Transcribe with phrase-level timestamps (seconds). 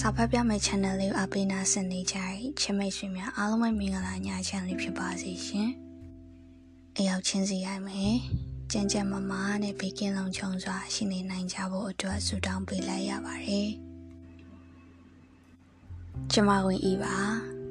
[0.00, 5.70] စာဖတ်ပြမယ့် channel လေးကိုအပိနာဆင်နေကြတဲ့ချစ်မိတ်ဆွေများအားလုံးပဲမင်္ဂလာညချမ်းလေးဖြစ်ပါစေရှင်။
[6.96, 8.14] အရောက်ချင်းစီရိုက်မယ်။
[8.72, 9.32] ကြံကြံမမ
[9.62, 13.68] နဲ့ဘေကင်းလုံးချုံစွာရှိနေနိုင်ကြဖို့အတွက်ဆုတောင်းပေးလိုက်ရပါတယ်။
[16.32, 17.16] ကျမဝင်ဤပါ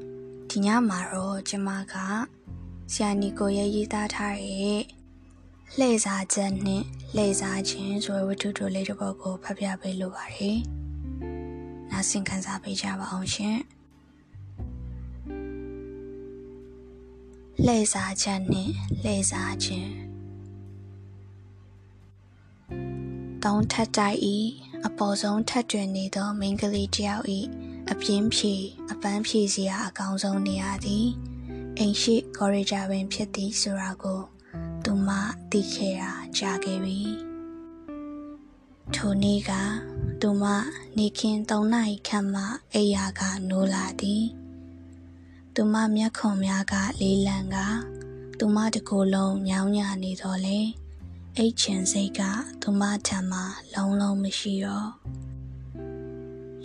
[0.49, 1.95] ။ဒီညမှာတော့ကျမက
[2.93, 4.81] ဆရာနီကိုရဲ့ရေးသားထားတဲ့
[5.77, 6.83] လှည့်စားချက်နဲ့
[7.15, 10.59] လှည့်စားခြင်းဆိုတဲ့ဝတ္ထုတို့လေးတစ်ပုဒ်ကိုဖတ်ပြပေးလိုပါတယ်။
[11.95, 13.57] နားဆင်ခံစားပေးကြပါအောင်ရှင်
[17.65, 18.73] လှည့်စားချက်နှင့်
[19.03, 19.91] လှည့်စားခြင်း
[23.43, 24.37] တောင်းထက်တိုက်ဤ
[24.87, 27.39] အပေါ်ဆုံးထက်တွင်နေသောမိန်းကလေးတယောက်ဤ
[27.91, 28.53] အပြင်းဖြေ
[28.91, 31.07] အပန်းဖြေစရာအကောင်းဆုံးနေရာသည်
[31.77, 34.21] အိမ်ရှိကော်ရီဂျာပင်ဖြစ်သည်ဆိုတာကို
[34.83, 35.09] သူမ
[35.51, 37.34] သိခဲ့တာကြားခဲ့ပြီ
[38.93, 39.51] ထိုနေ့က
[40.21, 40.43] သူမ
[40.97, 44.25] နေခင်၃နာရီခန့်မှအိယာကနိုးလာသည်
[45.55, 47.57] သူမမျက်ခုံများကလေးလံက
[48.39, 50.59] သူမတကိုယ်လုံးညောင်းညနေတော့လေ
[51.37, 52.21] အိတ်ချင်စိတ်က
[52.61, 53.39] သူမထံမှ
[53.73, 54.89] လုံးလုံးမရှိတော့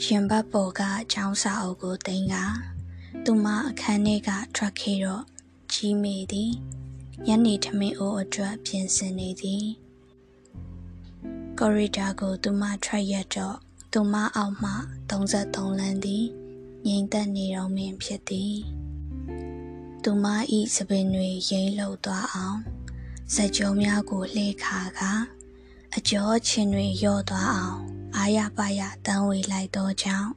[0.03, 2.35] ရှင်ဘတ်ပေါ်ကចောင်းစာအုပ်ကိုတင်က
[3.25, 5.25] သူမအခန်းထဲကထွက်ခဲ့တော့
[5.73, 6.53] ကြီးမိသည်
[7.27, 9.67] ညနေထမင်းအိုးအတွက်ပြင်ဆင်နေသည်
[11.63, 13.57] ကော်ရီဒါကို သူမထွက်ရတော့
[13.93, 14.73] သူမအောက်မှ
[15.11, 16.27] 33လမ်းသည်
[16.87, 18.57] ငိမ့်သက်နေတော့မင်းဖြစ်သည်
[20.03, 22.59] သူမဤစပင်တွေရိမ့်လှုပ်သွားအောင်
[23.35, 25.01] စကြုံများကိုလှေခါက
[25.97, 27.81] အကျော်ချင်းတွေရော့သွားအောင်
[28.17, 30.31] အာရပါရတန်းဝေလိုက်သောကြောင့်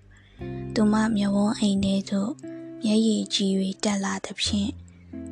[0.73, 2.31] သူမမျက်ဝန်းအိမ်ထဲသို့
[2.83, 3.51] မျက်ရည်ကြီး၍
[3.83, 4.71] တက်လာသဖြင့်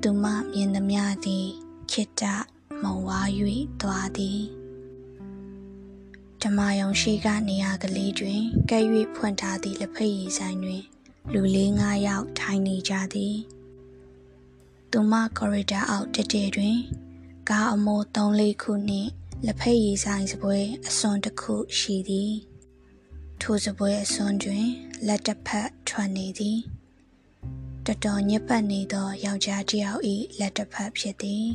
[0.02, 1.48] သူမမြင်သမျှသည်
[1.92, 2.24] ခိတ္တ
[2.82, 3.20] မုံဝါ၍
[3.82, 4.61] သွားသည်
[6.44, 8.84] ဓမ္မယုံရှိကနေရာကလေးတွင်ကဲ့၍
[9.16, 10.84] ဖွင့်ထားသည့်လက်ဖက်ရည်ဆိုင်တွင်
[11.34, 13.38] လူလေးငါးယောက်ထိုင်နေကြသည်
[14.92, 16.78] သူမကော်ရီဒါအောက်တက်တဲ့တွင်
[17.50, 19.10] ကားအမိုး၃လေးခုနှင့်
[19.46, 20.58] လက်ဖက်ရည်ဆိုင်စပွဲ
[20.88, 22.34] အစွန်တစ်ခုရှိသည်
[23.42, 24.66] ထိုစပွဲအစွန်တွင်
[25.08, 26.60] လက်တစ်ဖက်ထွက်နေသည်
[27.86, 30.02] တတော်ညစ်ပတ်နေသောယောက်ျားတစ်ယောက်၏
[30.40, 31.46] လက်တစ်ဖက်ဖြစ်သည်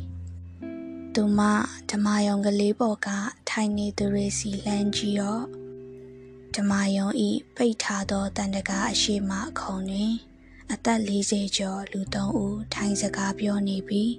[1.19, 1.43] သူမ
[1.91, 3.09] ဓမ္မယုံကလေးပေါ်က
[3.51, 5.45] ထိုင်နေသူတွေစီလှမ်းကြည့်တော့
[6.57, 10.13] ဓမ္မယုံဤပိတ်ထားသောတန်တကာအရှိမခုံတွင်
[10.73, 14.13] အသက်40ကျော်လူသုံးဦးထိုင်စကားပြောနေပြီး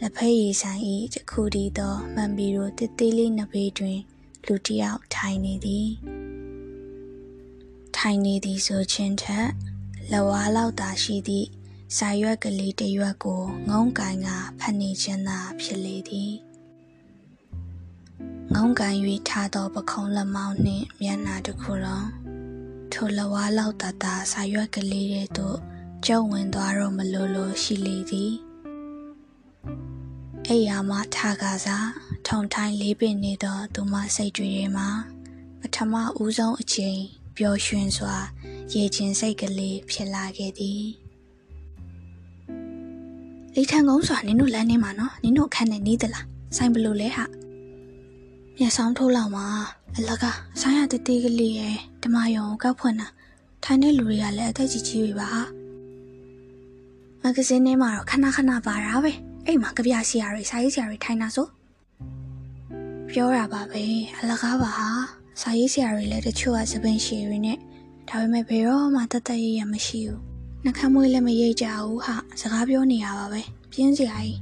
[0.00, 3.98] လက်ဖက်ရည်ဆိုင်ဤတခုတည်းသောမှန်ပီရိုတစ်သေးလေးနှစ်ပေတွင်
[4.46, 5.88] လူတယောက်ထိုင်နေသည်
[7.96, 9.48] ထိုင်နေသည်ဆိုချင်းထက်
[10.12, 11.48] လဝါလောက်သာရှိသည့်
[11.96, 14.28] စာရွက်ကလေးတစ်ရွက်ကိုငုံကန်က
[14.58, 16.32] ဖတ်နေခြင်းသာဖြစ်လေသည်
[18.54, 18.94] ငုံကန်၍
[19.28, 22.08] ထားသောပခုံးလက်မောင်းနှင့်မျက်နှာတစ်ခုလုံး
[22.92, 25.58] ထိုလဝါလောက်တတစာရွက်ကလေးတွေသို့
[26.06, 28.32] ကျုံဝင်သွားတော့မလို့လို့ရှိလေသည်
[30.48, 31.88] အိယာမထားကစား
[32.26, 34.88] ထုံထိုင်းလေးပင်နေသောသူမစိတ်တွေထဲမှာ
[35.60, 36.98] ပထမဦးဆုံးအချိန်
[37.36, 38.16] ပျော်ရွှင်စွာ
[38.72, 40.82] ရေချင်းစိတ်ကလေးဖြစ်လာခဲ့သည်
[43.60, 46.26] လေထန်ကုန်းစွာနင်တို့လမ်းနေမှာနော်နင်တို့အခန်းနဲ့နေသလား
[46.56, 47.24] ဆိုင်ဘလို့လဲဟာ
[48.58, 49.46] မျက်စောင်းထိုးလောက်မှာ
[49.96, 50.24] အလက
[50.60, 53.08] ဆိုင်ရတတိကလေးရဲ့ဓမ္မယုံကောက်ဖွင့်တာ
[53.64, 55.30] ထိုင်တဲ့လူတွေကလည်းအသက်ကြီးကြီးပဲပါ
[57.22, 59.12] မဂဇင်းထဲမှာတော့ခဏခဏပါတာပဲ
[59.46, 61.46] အဲ့မှာကြပြဆရာတွေစာရေးဆရာတွေထိုင်တာဆို
[63.10, 63.82] ပြောတာပါပဲ
[64.18, 64.88] အလကားပါဟာ
[65.40, 67.58] စာရေးဆရာတွေလည်းတချို့ကသပင်ရှည်တွေနဲ့
[68.08, 70.27] ဒါပေမဲ့ဘယ်တော့မှတသက်ရရမရှိဘူး
[70.64, 73.42] နှခမ်းမွေးလည်းမရိတ်ကြဘူးဟာစကားပြောနေရပါပဲ
[73.72, 74.38] ပြင်းစရာကြီး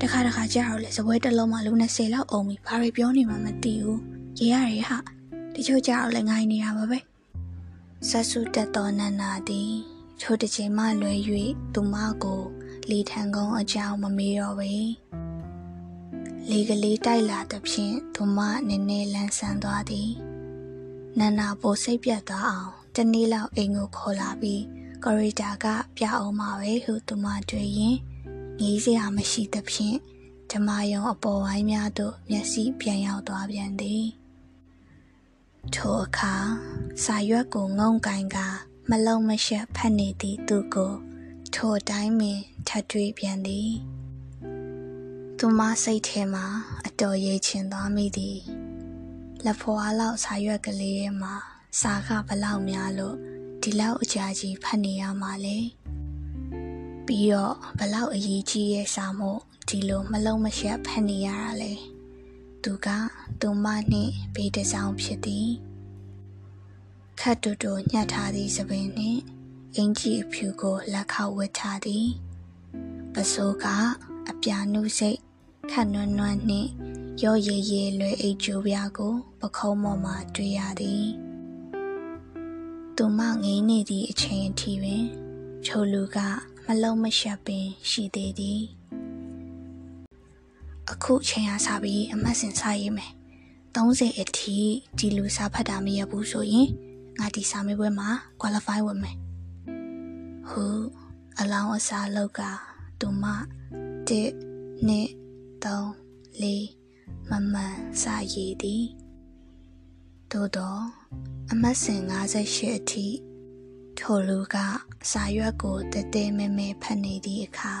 [0.00, 4.00] တခါတခါကြာတော့လေစပွဲတစ်လုံးမှလူ20လောက်အုံပြီးဘာတွေပြောနေမှမသိဘူး
[4.38, 4.98] ရေရရဟာ
[5.54, 6.98] တချို့ကြာတော့လေငိုင်းနေရပါပဲ
[8.08, 9.72] ဆက်စုတက်တော်နန္နာသည်
[10.20, 11.18] ထိုတစ်ချိန်မှလွယ်၍
[11.74, 12.42] သူမကို
[12.90, 14.72] လီထန်ကုန်းအကြောင်းမမေးတော့ပေ
[16.50, 20.10] လေကလေးတိုက်လာသဖြင့်သူမနည်းနည်းလန်းဆန်းသွားသည်
[21.18, 24.62] နန္နာပိုစိတ်ပြတ်သွားအောင်တနေ့လောက်အိမ်ကိုခေါ်လာပြီး
[25.04, 25.66] ကော်ရီတာက
[25.96, 27.96] ပြအောင်မှာပဲဟုသူမတွေ့ရင်
[28.60, 29.98] ငေးစရာမရှိသဖြင့်
[30.50, 34.04] ဓမ္မယုံအပေါ်ဝိုင်းများသို့မျက်စိပြန်ရောက်သွားပြန်သည်
[35.74, 36.34] ထိုအခါ
[37.04, 38.36] စာရွက်ကိုငုံကင်က
[38.90, 40.94] မလုံးမရှက်ဖတ်နေသည့်သူကို
[41.54, 43.70] ထိုအတိုင်းပင်ထပ်တွေ့ပြန်သည်
[45.38, 46.46] သူမစိတ်ထဲမှာ
[46.86, 48.38] အတော်ရိတ်ချင်သွားမိသည်
[49.44, 51.34] လက်ဖွာလောက်စာရွက်ကလေးထဲမှာ
[51.80, 53.16] စာကဘလောက်များလို့
[53.62, 55.58] ဒီလောက်အကြာကြီးဖတ်နေရမှာလဲ
[57.06, 61.72] ပြီးတော့ဘလောက်အရေးကြီးရဲ့စာမို့ဒီလိုမလုံးမရှက်ဖတ်နေရတာလဲ
[62.62, 62.88] သူက
[63.40, 65.50] သူမနှင့်ဘေးတစောင်းဖြစ်သည်
[67.20, 69.20] ခတ်တူတူညှက်ထားသည့်သပင်နှင့်
[69.76, 72.06] အင်ကြီးအဖြူကိုလက်ခောက်ဝတ်ထားသည်
[73.14, 73.66] ပစိုးက
[74.30, 75.18] အပြာနုစိတ်
[75.70, 76.68] ခတ်နွမ်းနွမ်းနှင့်
[77.22, 81.27] ရော့ရည်ရည်လွယ်အိတ်ကျိုးပြားကိုပခုံးပေါ်မှတွေ့ရသည်
[83.00, 85.04] သူမငိမ့်နေသည့်အချိန်အထိပင်
[85.66, 86.16] ချိုလူက
[86.66, 88.62] မလုံးမရှက်ပင် ရှိသေးသည်
[90.90, 93.12] အခုချိန်ရစားပြီးအမတ်စင်စားရေးမယ်
[93.74, 94.56] 30အထိ
[94.98, 96.68] ဒီလူစားဖတ်တာမရဘူးဆိုရင်
[97.18, 98.08] ငါဒီစာမေးပွဲမှာ
[98.40, 99.16] qualify ဝင်မယ်
[100.48, 100.64] ဟု
[101.38, 102.40] အလောင်းအစားလောက်က
[103.00, 103.34] သူမ1
[104.88, 104.90] 2
[105.62, 105.70] 3
[106.42, 108.84] 4မမှန်စာရည်သည်
[110.30, 110.97] သို့တော့
[111.52, 113.06] အမတ်စင်58အထိ
[113.98, 114.56] ထိုလူက
[115.10, 117.74] စာရွက်ကိုတဲတဲမဲမဲဖတ်နေသည့်အခါ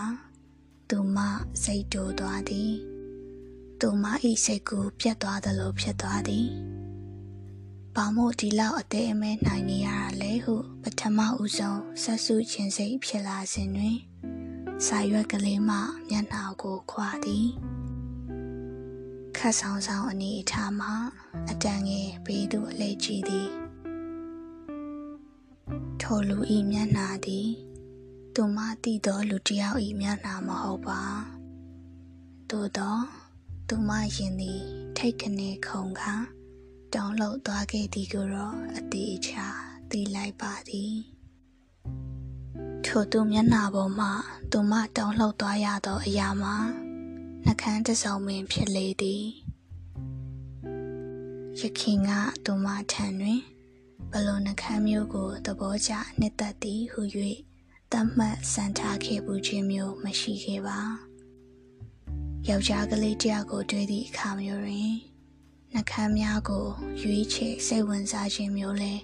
[0.90, 1.18] သူမ
[1.62, 2.74] စိတ်တိုးသွားသည်
[3.80, 4.04] သူမ၏
[4.44, 6.48] စိတ်ကူပြတ်သွားသလိုဖြစ်သွားသည်
[7.94, 13.98] ဘာမို့ဒီလောက်အသေးအမဲနိုင်နေရတာလဲဟုပထမဦးဆုံးဆက်စုခြင်းစိတ်ဖြစ်လာစဉ်တွင်
[14.86, 15.76] စာရွက်ကလေးမှ
[16.08, 17.46] မျက်နှာကိုခွာသည်
[19.38, 20.88] ခတ်ဆောင်ဆောင်အနေအထားမှ
[21.50, 23.50] အတန်ငယ်ဘေးသို့အလဲကြည့်သည်
[26.00, 27.48] ထိုလူဤမျက်နှာသည်
[28.34, 31.02] သူမသိသောလူတစ်ယောက်ဤမျက်နှာမဟုတ်ပါ
[32.50, 32.96] သို့သော
[33.68, 34.62] သူမရင်သည်
[34.96, 36.02] ထိတ်ခနဲခုံက
[36.94, 39.46] တောင်းလောက်သွားခဲ့သည်ကိုတော့အသေးချာ
[39.90, 40.94] သိလိုက်ပါသည်
[42.84, 44.08] ထိုသူမျက်နှာပေါ်မှ
[44.52, 46.56] သူမတောင်းလောက်သွားရသောအရာမှာ
[47.44, 49.24] နှကန်းတစုံပင်ဖြစ်လေသည်
[51.60, 52.10] ရခင်က
[52.44, 53.40] သူမထံတွင်
[54.12, 57.02] ဘလုံနှကန်းမျိုးကိုသဘောကျနှစ်သက်သည်ဟု၍
[57.92, 60.80] တတ်မှတ်စံထားခဲ့မှုခြင်းမျိုးမရှိခဲ့ပါ
[62.48, 64.92] ယောက်ျားကလေးတယောက်ကိုတွေ့သည့်အခါမျိုးတွင်
[65.74, 66.66] နှကန်းများကို
[67.02, 69.02] ရွေးချယ်စိတ်ဝင်စားခြင်းမျိုးလည်း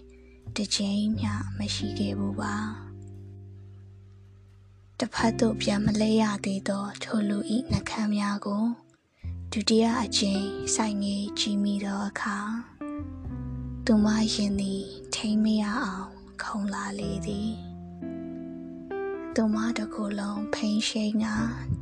[0.57, 2.55] တစ်ချိန်မျှမရှိခဲ့ဘူးပါ
[5.01, 8.65] တစ်ဖက်သို့ပြန်မလဲရသေးသောထိုလူဤနှကန်းများကို
[9.53, 10.45] ဒုတိယအကြိမ်
[10.75, 12.37] ဆိုင်ငယ်ကြည့်မိသောအခါ
[13.85, 16.11] သူမရင်သည်ထိမ့်မရအောင်
[16.43, 17.53] ခုံလာလေသည်
[19.35, 21.27] သူမတကူလုံးဖိန်ရှိန်က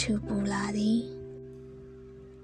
[0.01, 1.01] ထူပူလာသည်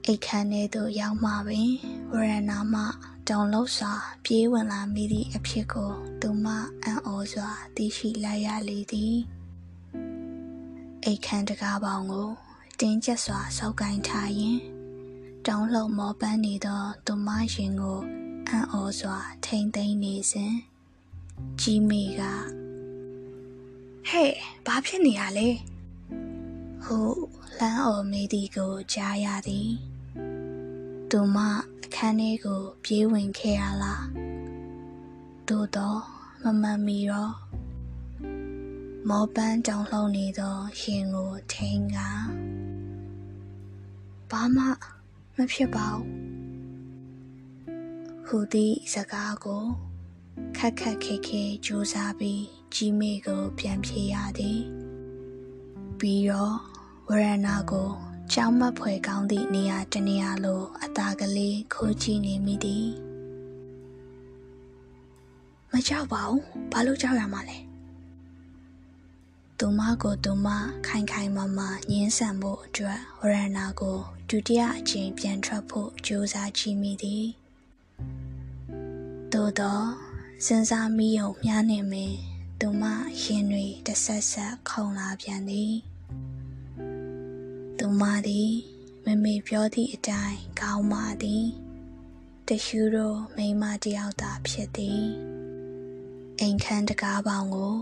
[0.05, 1.71] အိတ်ခမ်းထဲသို့ရောက်မှပင်
[2.13, 2.83] ဝရဏမှ
[3.29, 3.95] တောင်လောက်စွာ
[4.25, 5.91] ပြေးဝင်လာမိသည့်အဖြစ်ကို
[6.21, 6.47] သူမ
[6.83, 9.17] အံ့ဩစွာသိရှိလိုက်ရလေသည်
[11.05, 12.29] အိတ်ခမ်းတကားပေါင်ကို
[12.81, 14.59] တင်းကျပ်စွာစောက်ကင်ထားရင်
[15.47, 17.99] တောင်းလှုပ်မောပန်းနေသောသူမရင်ကို
[18.49, 20.55] အံ့ဩစွာထိမ့်သိမ့်နေစဉ်
[21.61, 22.23] ကြီးမေက
[24.09, 24.33] ဟဲ့
[24.67, 25.49] ဘာဖြစ်နေရလဲ
[26.85, 26.99] ဟု
[27.59, 29.71] လမ်းအော်မေးသည်ကိုကြားရသည်
[31.11, 31.37] သူမ
[31.85, 34.05] အခန်းထဲကိုပြေးဝင်ခဲ့ရလား
[35.49, 36.01] သို့တော့
[36.43, 37.35] မမှန်မီတော့
[39.07, 41.99] မောပန်းတောင်လှုံနေသောရှင်ကိုထိန်က
[44.31, 44.65] ဘာမှ
[45.37, 46.05] မဖြစ်ပါဘူး
[48.27, 49.65] ဟူသည့်စကားကို
[50.57, 54.61] ခက်ခက်ခဲခဲကြိုးစားပြီးကြီးမေကို ပြန်ဖြေရသည်
[55.99, 56.57] ပြီးတော့
[57.09, 57.89] ဝရဏကို
[58.33, 62.89] ကြောင်းမဖွယ်ကောင်းသည့်နေရာတနေရာလိုအသာကလေးခိုးကြည့်နေမိသည်
[65.73, 67.68] မကြောက်ပါဘူးဘာလို့ကြောက်ရမှာလဲ
[69.63, 70.49] သူမကိုသူမ
[70.87, 73.99] ခိုင်ခိုင်မာမာညင်းဆန်ဖို့အတွက်ဝရဏကို
[74.29, 77.27] ဒုတိယအကြိမ်ပြန်ထွက်ဖို့ကြိုးစားကြည့်မိသည်
[79.33, 79.87] သို့တော့
[80.45, 82.19] စဉ်းစားမိယုံမြားနေမင်း
[82.61, 82.85] သူမ
[83.23, 85.75] ရင်တွေတဆက်ဆက်ခုန်လာပြန်သည်
[87.79, 88.51] သူမသည်
[89.05, 91.47] မမေပြောသည့်အတိုင်းကောင်းပါသည်
[92.49, 95.05] တရှူသောမိမတယောက်သာဖြစ်သည်
[96.41, 97.75] အိမ်ခန်းတကားပေါင်ကို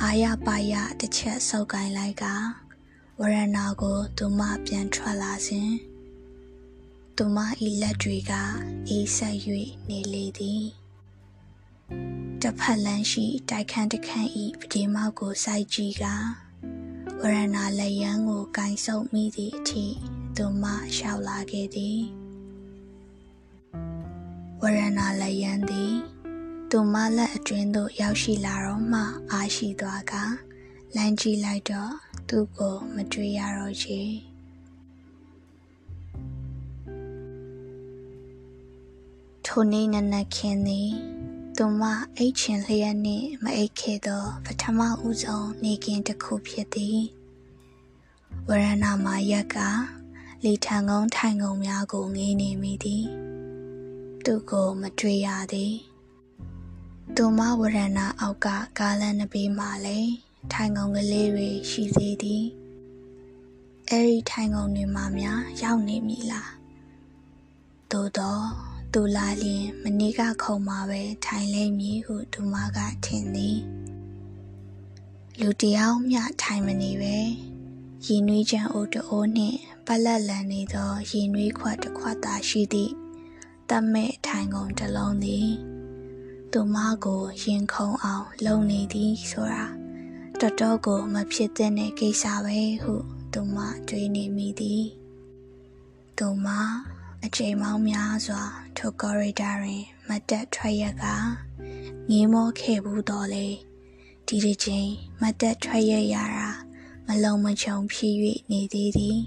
[0.00, 2.24] အာရပါရတစ်ချက်ဆုပ်ကိုင်းလိုက်က
[3.20, 5.70] ဝရဏကို သူမပြန်ထွက်လာစဉ်
[7.16, 7.38] သူမ၏
[7.82, 8.32] လက်တွေက
[8.88, 9.36] အေးဆက်၍
[9.88, 10.64] နေလေသည်
[12.42, 16.04] တစ်ဖက်လမ်းရှိတိုက်ခန်းတစ်ခန်းဤပဒီမောက်ကိုစိုက်ကြည့်က
[17.20, 19.86] ဝရဏလက်ရန်ကိုကင်ဆုပ်မိသည့်အထိ
[20.36, 22.00] သူမလျှောက်လာခဲ့သည်
[24.60, 25.94] ဝရဏလက်ရန်သည်
[26.74, 29.00] သူမလက်အတွင်းသို့ရောက်ရှိလာတော့မှ
[29.32, 30.12] အားရှိသွားက
[30.96, 31.92] လမ်းကြည့်လိုက်တော့
[32.28, 34.00] သူ့ကိုမတွေ့ရတော့ချေ
[39.46, 40.90] ထိုနေ့နနက်ခင်းသည်
[41.56, 41.82] သူမ
[42.16, 47.00] အိတ်ချင်လျက်နှင့်မအိတ်ခဲ့သော ပထမဦးဆုံးနေကင်းတစ်ခုဖြစ်သည်
[48.48, 49.56] ဝရဏမှာရက်က
[50.44, 53.04] လေထံကုန်းထိုင်ကုန်းများကိုငေးနေမိသည်
[54.24, 55.91] သူကိုမတွေ့ရသည်
[57.16, 58.46] သူမဝရဏအောက်က
[58.78, 59.98] ကားလန်နဘေးမှာလဲ
[60.52, 62.44] ထိုင်ကုန်ကလေးတွေရှိသေးသည်
[63.90, 66.50] အဲ့ဒီထိုင်ကုန်တွေမှာများရောက်နေပြီလား
[67.90, 68.44] သို့တော့
[68.92, 73.58] သူလာလျင်မနေ့ကခုံမှာပဲထိုင်လိမ့်မည်ဟုသူမကထင်သည်
[75.40, 77.16] လူတယောက်မျှထိုင်မနေပဲ
[78.06, 82.92] ရင်နွေးချမ်းအိုးတအိုးနှင့်ပလက်လန်နေသောရင်နွေးခွက်တစ်ခွက်သာရှိသည့်
[83.70, 85.50] တမဲ့ထိုင်ကုန်တစ်လုံးသည်
[86.52, 89.64] သူမကိုရင်ခုန်အောင် လုံနေသည်ဆိုတာ
[90.40, 92.94] တော်တော်ကိုမဖြစ်တဲ့ကိစ္စပဲဟု
[93.32, 93.56] သူမ
[93.88, 94.84] တွေးနေမိသည်
[96.18, 96.46] သူမ
[97.24, 98.42] အချိန်မောင်းများစွာ
[98.76, 101.04] ထိုကော်ရီဒါတွင် မတက်ထွက်ရက
[102.10, 103.46] ငေးမောခဲ့ဘူးတော်လေ
[104.26, 104.88] ဒီတစ်ချိန်
[105.22, 106.48] မတက်ထွက်ရရတာ
[107.06, 108.14] မလုံမချုံဖြစ်၍
[108.50, 109.18] နေသေးသည်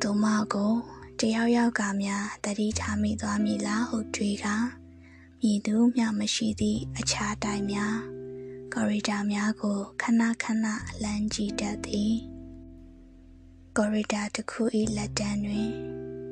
[0.00, 0.74] သူမကို
[1.20, 4.46] တယောက်ယောက်ကများတတိထားမိသွားမည်လားဟုတွေးက
[5.42, 7.96] မြည်သူမျှမရှိသည့်အခြားတိုင်များ
[8.74, 10.66] ကော်ရီဒါများကိုခဏခဏ
[11.02, 12.14] လမ်းကြည့်တတ်သည်
[13.76, 14.62] ကော်ရီဒါတစ်ခု၏
[14.96, 15.70] လက်တန်းတွင်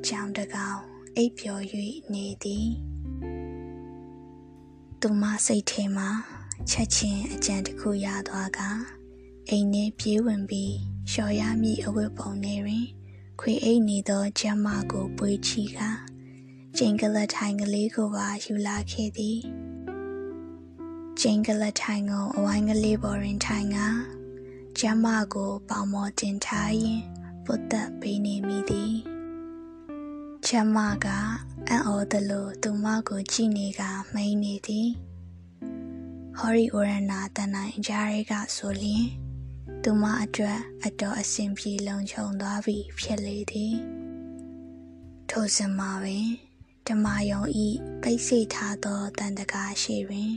[0.07, 0.79] ကြောင်တကောင်
[1.15, 1.63] အိပ်ပျော်၍
[2.13, 2.67] နေသည်
[5.01, 6.09] သူမစိတ်ထဲမှာ
[6.69, 8.59] ချက်ချင်းအကြံတစ်ခုရသွားက
[9.49, 10.75] အိမ်ထဲပြေးဝင်ပြီး
[11.09, 12.85] လျှော်ရမည့်အဝတ်ပုံထဲတွင်
[13.39, 15.79] ခွေအိတ်နေသောကျမကိုပွေးချီက
[16.81, 19.39] ကျင်းကလထိုင်ကလေးကိုပါယူလာခဲ့သည်
[21.19, 23.77] ကျင်းကလထိုင်ကိုအဝိုင်းကလေးပေါ်တွင်ထိုင်က
[24.79, 27.01] ကျမကိုပေါမော်တင်ထားရင်
[27.45, 28.93] ပုတ်သက်ပေးနေမိသည်
[30.47, 31.07] ကျမက
[31.67, 33.81] အံ့ဩသလိုသူမကိုကြည့်နေက
[34.13, 34.89] မိန်နေသည်
[36.37, 39.05] ဟော်ရီအိုရနာတန်နိုင်ကြားရဲကဆိုလျင်
[39.83, 43.75] သူမအတွက်အတော်အဆင်ပြေလုံခြုံသွားပြီဖြစ်လေသည်
[45.29, 46.29] ထိုစမှာပင်
[46.91, 47.67] ဓမ္မယုံဤ
[48.01, 50.31] ပိတ်ဆိတ်ထားသောတန်တကာရှိတွင်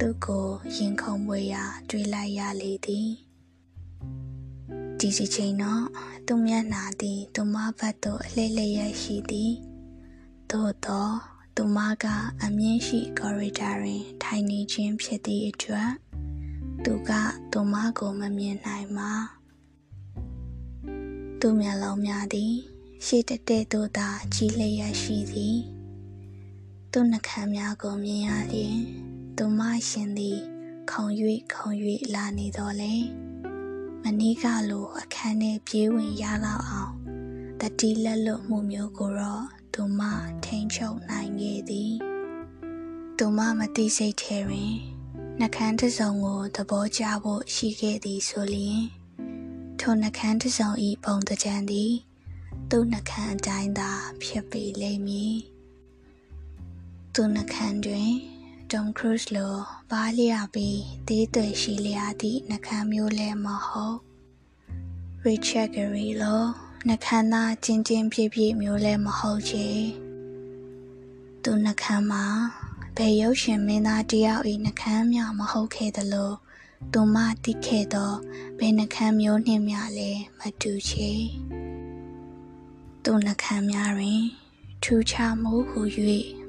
[0.00, 3.08] သူကိုရင်ခုန်ပွေရာတွေးလိုက်ရလေသည်
[4.98, 5.84] ဒီစီချိန်တော့
[6.26, 9.52] သူမျက်နာသည်သူမဘက်သို့အလှည့်လျက်ရှိသည်
[10.50, 11.14] သို့တော့
[11.56, 12.06] သူမက
[12.42, 15.90] အမြင့်ရှိကော်ရီဒါတွင် ထိုင်နေခြင်းဖြစ်သည့်အတွက်
[16.84, 17.10] သူက
[17.52, 19.12] သူမကိုမမြင်နိုင်ပါ
[21.40, 22.73] သူမျက်လုံးများသည်
[23.08, 25.58] ရှေ့တက်တဲ့သို့သာကြီးလျက်ရှိသည်
[26.92, 28.78] သူနှခမ်းများကိုမြင်ရလျင်
[29.36, 30.38] သူမရှင်သည်
[30.90, 31.04] ခုံ၍
[31.54, 31.70] ခုံ၍
[32.14, 32.94] လာနေတော်လဲ
[34.02, 36.92] မနီးကလိုအခန်းထဲပြေးဝင်ရလောက်အောင်
[37.60, 39.44] တတိလက်လွတ်မှုမျိုးကိုတော့
[39.74, 40.00] သူမ
[40.44, 41.92] ထိန်ချုပ်နိုင်ခဲ့သည်
[43.18, 44.72] သူမမသိစိတ်ထဲတွင်
[45.40, 48.82] နှကန်းတစ်စုံကိုသဘောကျဖို့ရှိခဲ့သည်ဆိုလျင်
[49.80, 51.92] ထိုနှကန်းတစ်စုံဤပုံတကြံသည်
[52.70, 53.90] သူ့နှကန်းအတိုင်းသာ
[54.22, 55.36] ဖြစ်ပေလိမ့်မည်
[57.14, 58.12] သူနှကန်းတွင်
[58.70, 59.54] ဒွန်ခရုစ်လို
[59.90, 63.98] ပါလျာပြီးသေးသွေရှိလျာသည့်နှကန်းမျိုးလည်းမဟုတ်
[65.22, 66.42] ရစ်ချက်ဂရီလို
[66.88, 69.68] နှကန်းသားကျင်းကျင်းပြည့်ပြည့်မျိုးလည်းမဟုတ်ချေ
[71.42, 72.24] သူနှကန်းမှာ
[72.96, 76.32] ဘယ်ရုပ်ရှင်မင်းသားတယောက်၏နှကမ်းမြမဟုတ်ခဲ့သလို
[76.92, 78.12] သူမတိခဲ့သော
[78.58, 81.10] ဘယ်နှကမ်းမျိုးနှင့်မျှလည်းမတူချေ
[83.08, 84.22] သူနှကမ်းများတွင်
[84.82, 85.80] ထူးခြားမှုဟု၍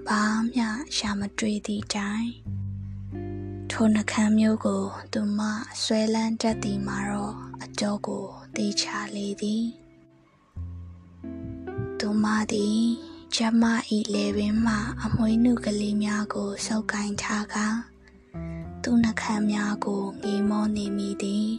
[0.07, 0.21] ဘာ
[0.53, 2.29] မျှရှာမတွေ့သည့်တိုင်
[3.71, 4.83] ထိုနှကမ်းမျိုးကို
[5.13, 5.39] သူမ
[5.83, 9.65] ဆွဲလန်းတတ်သည်မှာတော့အကျော်ကိုတေချာလေသည်
[11.99, 12.81] သူမသည်
[13.35, 13.63] ကျမ
[13.95, 17.55] ဤလေပင်မှ အမွှေးနုကလေးများကိုစုပ်ကင်ထားက
[18.83, 21.49] သူ့နှခမ်းများကိုငေးမောနေမိသည်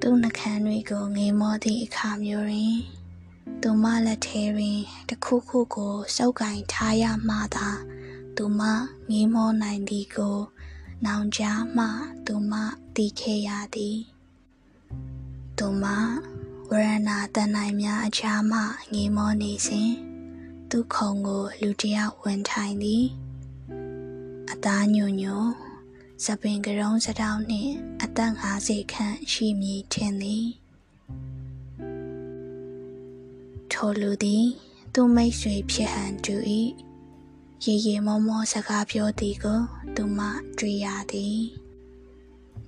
[0.00, 2.76] သူ့နှခမ်းတွေကိုငေးမောသည့်အခါမျိုးတွင်
[3.62, 4.78] သူမလက်ထဲတွင်
[5.08, 7.68] တခုခုကိုစုပ်ကင်ထားရမှသာ
[8.36, 8.60] သူမ
[9.10, 10.38] ငေးမောနိုင်သည်ကို
[11.04, 11.86] နောင်ကြားမှ
[12.26, 12.52] သူမ
[12.94, 13.98] သိခဲ့ရသည်
[15.58, 15.84] သူမ
[16.70, 18.60] ဝရဏတန်နိုင်များအချားမှ
[18.92, 19.90] ငေမောနေစဉ်
[20.70, 23.04] သူခုံကို လူတယောက်ဝင်ထိုင်သည်
[24.50, 25.38] အသားညွညွ
[26.24, 30.46] စပင်ကရုံးစတောင်းနှင့်အသက်50ခန့်ရှိမည်ထင်သည်
[33.72, 34.46] ထိုလူသည်
[34.94, 36.36] သူမိတ်ဆွေဖြစ်ဟန်တူ၏
[37.64, 39.60] ရေရေမောမောစကားပြောသည်ကို
[39.96, 40.20] သူမ
[40.58, 41.40] တွေ့ရသည်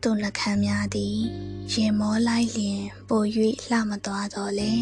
[0.02, 1.18] သူလက်ခံများသည်
[1.72, 3.22] ရင်မောလိုက်လျင်ပို၍
[3.68, 4.72] လှမသွားတော့လေ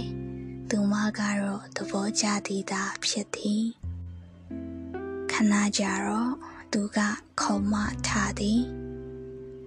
[0.70, 3.64] သူမကတော့သဘောကျသည်သာဖြစ်သည်
[5.30, 6.98] ခဏကြာတော့ သူက
[7.40, 7.74] ခုံမ
[8.06, 8.60] ထားသည်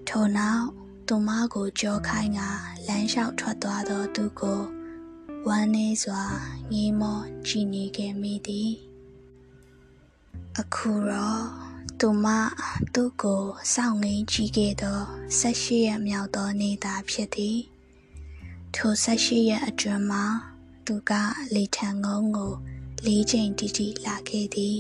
[0.07, 0.67] ထို့နောက်
[1.07, 2.41] သူမကိုကြောခိုင်းက
[2.88, 4.62] လမ်းလျှောက်ထွက်သွားသောသူကို
[5.48, 6.24] ဝမ်းနည်းစွာ
[6.72, 8.72] ငေးမောကြည်နေခဲ့မိသည်
[10.60, 11.45] အခုတော့
[12.00, 12.25] သူမ
[12.93, 13.43] သူ့ကို
[13.74, 15.01] စောင့်ငင်းကြည့်ခဲ့သော
[15.39, 17.60] ဆက်ရှိရမြောက်သောနေသာဖြစ်သည်
[18.75, 20.25] ထိုဆက်ရှိရအတွင်မှာ
[20.86, 21.12] သူက
[21.53, 22.53] လေထံငုံကို
[23.05, 24.79] လေးချိန်တိတိလာခဲ့သည်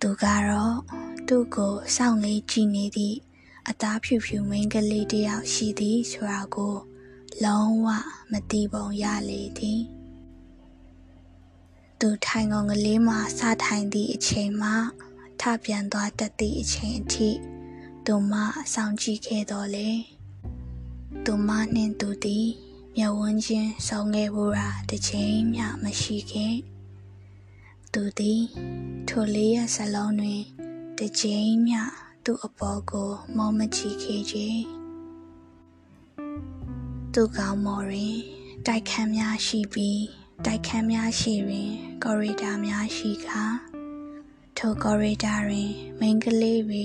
[0.00, 0.76] သူကတော့
[1.28, 3.16] သူ့ကိုစောင့်ငင်းကြည့်နေသည့်
[3.68, 6.76] အသားဖြူဖြူမိန်းကလေးတစ်ယောက်ရှိသည်ဆိုတာကို
[7.44, 7.86] လုံးဝ
[8.30, 9.82] မသိပုံရလေသည်
[12.00, 14.74] သူထိုင်ကုန်ကလေးမှာစထိုင်သည့်အချိန်မှာ
[15.40, 17.28] ထပြန်သွားတတ်သည့်အချိန်အထိ
[18.06, 18.34] သူမ
[18.74, 19.90] ဆောင်ကြည့်ခဲ့တော်လေ
[21.24, 22.46] သူမနှင့်သူသည်
[22.96, 26.54] မျက်ဝန်းချင်းဆောင်ခဲ့ဘူးရာတစ်ချိန်မျှမရှိခဲ့
[27.92, 28.42] သူသည်
[29.08, 30.42] ထိုလေးရစလုံးတွင်
[30.98, 31.80] တစ်ချိန်မျှ
[32.24, 34.62] သူ့အပေါ်ကိုမောမချီခဲ့ခြင်း
[37.14, 38.16] သူကောင်းမော်တွင်
[38.66, 40.02] တိုက်ခန်းများရှိပြီး
[40.44, 41.70] တိုက်ခန်းများရှိတွင်
[42.02, 43.42] ကော်ရီဒါများရှိကာ
[44.56, 46.84] ထိုကော်ရီဒါတွင်မိန်းကလေးတွေ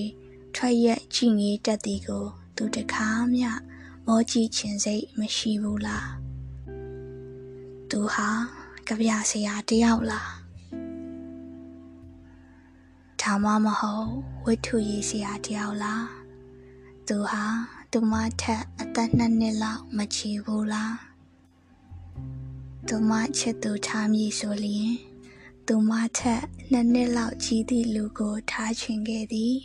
[0.55, 3.49] ထွက်ရက်ကြည့်ငေးတတ်သည်ကို သူတကားမျှ
[4.07, 6.09] မောကြည့်ခြင်းစိတ်မရှိဘူးလား
[7.89, 8.29] သူဟာ
[8.87, 10.40] ကြပြဆရာတယောက်လား
[13.21, 14.09] ဒါမှမဟုတ်
[14.45, 16.07] ဝိထုရေးဆရာတယောက်လား
[17.07, 17.45] သူဟာ
[17.91, 20.95] သူမထက်အသက်နှစ်နှစ်လောက်မချီဘူးလား
[22.87, 24.91] သူမချစ်သူထားမည်ဆိုလျင်
[25.67, 29.55] သူမထက်နှစ်နှစ်လောက်ကြီးသည့်လူကိုထားချင်ခဲ့သည်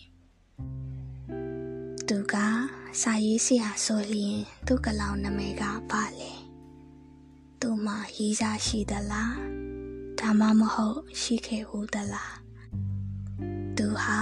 [2.09, 2.35] သူက
[3.01, 6.33] စာရေးဆရာဆိုလျင်သူ့ကလောင်နာမည်ကပါလေ
[7.61, 7.87] သူမ
[8.17, 9.35] ရေးစားရှိသလား
[10.19, 12.46] ဒါမှမဟုတ်ရှိခဲ့ဘူးသလား
[13.79, 14.19] သူဟာ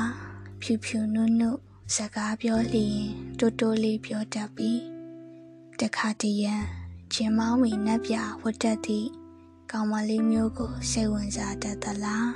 [0.61, 1.51] ဖြူဖြူနုနု
[1.97, 3.01] စကားပြောလျင်
[3.39, 4.83] တိုးတိုးလေးပြောတတ်ပြီး
[5.81, 6.55] တခါတရံ
[7.13, 9.09] ကျင်မောင်းဝီနက်ပြဝတ်တတ်သည့်
[9.71, 12.33] ကောင်မလေးမျိုးကိုစိတ်ဝင်စားတတ်သလား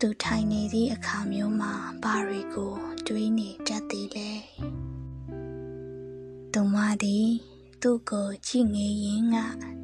[0.00, 2.72] သူထိုင်နေသည့်အခါမျိုးမှာဘာတွေကို
[3.06, 4.30] တွေးနေတတ်သည်လဲ
[6.52, 7.28] သူမသည်
[7.82, 9.36] သူ့ကိုကြည့်ငေးရင်းက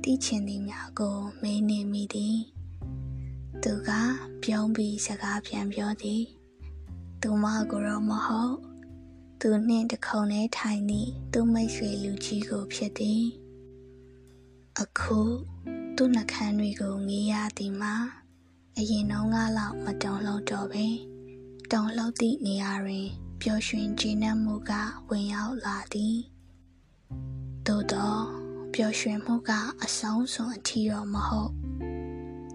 [0.02, 2.55] တီးချင်သည်များကိုမေးနေမိသည်
[3.62, 3.90] သူက
[4.42, 6.22] ပြုံးပြီးစကားပြန်ပြောသည်
[7.22, 8.54] သူမကိုတော့မဟုတ်
[9.40, 13.24] သူနှင့်တခုံနဲ့ထိုင်သည့်သူမိတ်ဆွေလူကြီးကိုဖြစ်သည်
[14.80, 15.18] အခု
[15.96, 17.94] သူ့နှကန်းတွေကိုငေးရသည်မှာ
[18.76, 20.86] အရင်နှောင်းကားလောက်မတုံလုံးတော့ပဲ
[21.72, 23.06] တုံလောက်သည့်နေရာတွင်
[23.40, 24.72] ပျော်ရွှင်ကျေနပ်မှုက
[25.08, 26.16] ဝင်ရောက်လာသည်
[27.66, 28.22] သို့တော့
[28.74, 29.50] ပျော်ရွှင်မှုက
[29.82, 31.52] အဆုံးစွန်အထီတော့မဟုတ်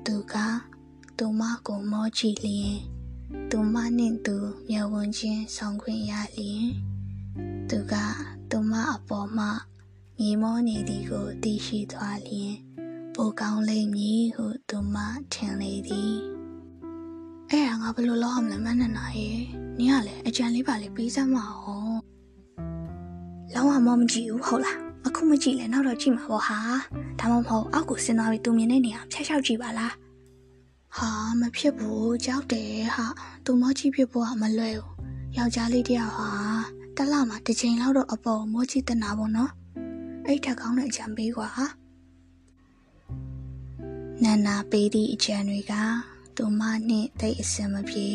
[0.06, 0.36] သူက
[1.24, 2.76] သူမကိုမောကြည့်လျင်
[3.52, 4.36] သူမနှင့်သူ
[4.70, 6.68] မျက်ဝန်းချင်းဆောင်ခွင့်ရလျင်
[7.70, 7.94] သူက
[8.50, 9.48] သူမအပေါ်မှ
[10.20, 12.54] ငေမောနေသည်ကိုသိရှိသွားလျင်
[13.16, 14.98] ပိုကောင်းလိမ့်မည်ဟုသူမ
[15.34, 16.16] ထင်လေသည်
[17.50, 19.42] အဲ့ဒါငါဘယ်လိုလုပ်အောင်လဲမနနာရဲ့
[19.78, 21.98] နင်ကလည်းအကြံလေးပါလေးပြီးစမ်းမအောင်
[23.54, 26.60] လောင်းဝမမကြည့်ဘူးဟုတ်လားအခုမကြည့်လဲနောက်တော့ကြည့်မှာပေါ့ဟာ
[27.20, 29.94] ဒါမှမဟုတ်အောက်ကိုဆင်းသွားပြီးသူမြင်တဲ့နေရာဖျက်လျှောက်ကြည့်ပါလား
[30.98, 33.06] ဟာမဖြစ်ဘူးကြောက်တယ်ဟာ
[33.46, 36.32] သူမကြီးဖြစ်ဖို့ကမလွယ်ဘူးယောက်ျားလေးတယောက်ဟာ
[36.98, 39.52] တလမှာတစ်ချိန်လောက်တော့အပေါ်မောကြီးတနာပေါ့နော်
[40.26, 41.66] အဲ့ထက်ကောင်းတဲ့အကြံပေးကွာဟာ
[44.24, 45.74] နန္နာပေးသည့်အကြံတွေက
[46.36, 48.10] သူမနှင့်တိတ်အစင်မပြေ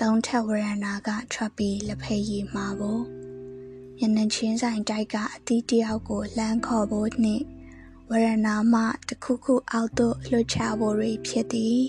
[0.00, 3.02] သုံးထက်ဝရဏာကထွက်ပြီးလက်ဖက်ရည်မှာဖို့
[3.98, 7.44] ညနေချင်းဆိုင်တိုက်ကအတီးတယောက်ကိုလှမ်းခေါ်ဖို့နှင့်
[8.10, 11.80] ဝရဏာမှတခုခုအောက်သို့လွှတ်ချဖို့တွေဖြစ်သည်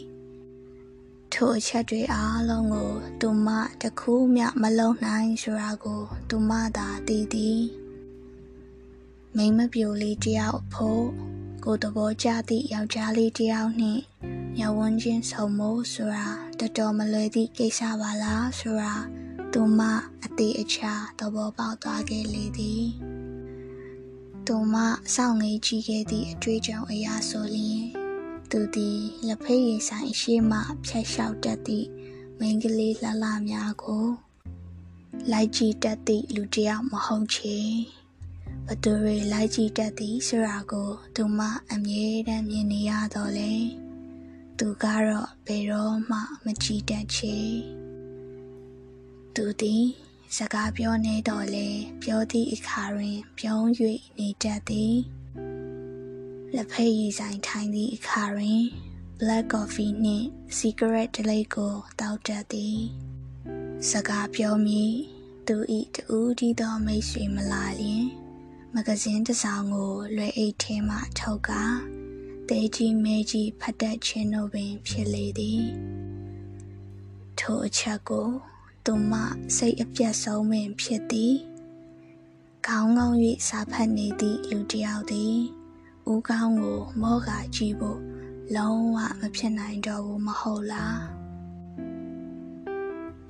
[1.33, 3.47] ထိုအချက်တွေအားလုံးကို သူမ
[3.81, 7.61] တခုမျှမလုံးနိုင်ဆိုတာကို သူမသာသိသည်
[9.35, 11.05] မိမပြိုလေးတယောက်ဖို့
[11.63, 14.01] ကိုသဘောကျသည့်ယောက်ျားလေးတယောက်နှင့်
[14.57, 16.27] ညဝန်းချင်းဆုံမို့ဆိုတာ
[16.59, 18.93] တတော်မလွယ်သည့်ကိစ္စပါလားဆိုတာ
[19.53, 19.81] သူမ
[20.23, 22.85] အသေးအချာသဘောပေါက်သွားခဲ့လေသည်
[24.51, 24.75] သူမ
[25.15, 27.83] စောင့်ငေးကြည့်ခဲ့သည့်အတွေ့အကြုံအရာဆိုလျင်
[28.51, 31.87] သူသည်လက်ဖေးရည်ဆိုင်ရှိမှဖြတ်လျှောက်တတ်သည့်
[32.39, 34.07] မိန်းကလေးလှလှများကို
[35.31, 37.57] လိုက်ကြည့်တတ်သည့်လူတစ်ယောက်မဟုတ်ချေ
[38.67, 41.39] ဘသူတွေလိုက်ကြည့်တတ်သည်ဆိုတာကိုသူမ
[41.71, 43.53] အမြဲတမ်းမြင်နေရတော့လေ
[44.59, 47.35] သူကတော့ဘယ်တော့မှမကြည့်တတ်ချေ
[49.35, 49.85] သူသည်
[50.35, 51.69] စကားပြောနေတော့လေ
[52.03, 53.65] ပြောသည့်အခါတွင် ပြုံး၍
[54.17, 54.95] နေတတ်သည်
[56.55, 58.61] လက်ဖက်ရည်ဆိုင်ထိုင်သည့်အခါတွင်
[59.19, 62.79] black coffee နှင့် cigarette တလိပ်ကိုတောက်တတ်သည်
[63.89, 64.93] စကားပြောမည်
[65.47, 68.05] သူဤတူဒီသောမိတ်ဆွေမလာလျင်
[68.73, 71.75] မဂဇင်းတစ်စောင်ကိုလွယ်အိတ်ထဲမှထုတ်ကား
[72.49, 75.63] တဲကြီးမဲကြီးဖတ်တတ်ခြင်းတို့ပင် ဖြစ်လေသည်
[77.39, 78.29] ထိုအချက်ကို
[78.89, 79.13] သူမ
[79.57, 81.35] စိတ်အပြတ်ဆုံးပင်ဖြစ်သည်
[82.67, 85.37] ခေါင်းကောင်း၍စာဖတ်နေသည့်လူတစ်ယောက်သည်
[86.11, 87.99] ဦးကောင်းကို မောကကြည့်ဖို့
[88.55, 91.01] လုံးဝမဖြစ်နိုင်တော့ဘူးမဟုတ်လား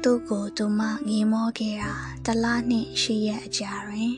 [0.04, 1.93] သူ့ကိုသူမငေးမောခဲ့တာ
[2.26, 4.13] တလားနှင့်ရှိရဲ့အကြာတွင်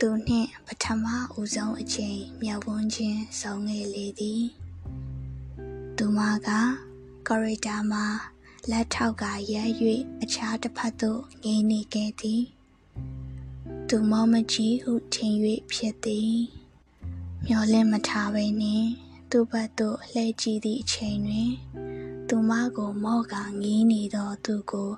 [0.00, 1.04] သူနှင့်ပထမ
[1.38, 4.42] ဦးဆုံးအချိန်မြောက်ဝန်းချင်းဆောင်ခဲ့လေသည်
[5.96, 6.48] သူမက
[7.26, 8.06] ကော်ရီတာမှာ
[8.70, 9.62] လက်ထောက်ကရဲ၍
[10.22, 12.42] အခြားတစ်ဖက်သို့ငေးနေခဲ့သည်
[13.88, 15.34] သူမောမကြီးဟုထင်၍
[15.72, 16.34] ဖြစ်သည်
[17.46, 18.88] မျောလင့်မထားဘဲနှင့်
[19.30, 21.50] သူ့ဘက်သို့လှည့်ကြည့်သည့်အချိန်တွင်
[22.28, 24.90] သူမကိုမော့ကငီးနေသောသူကို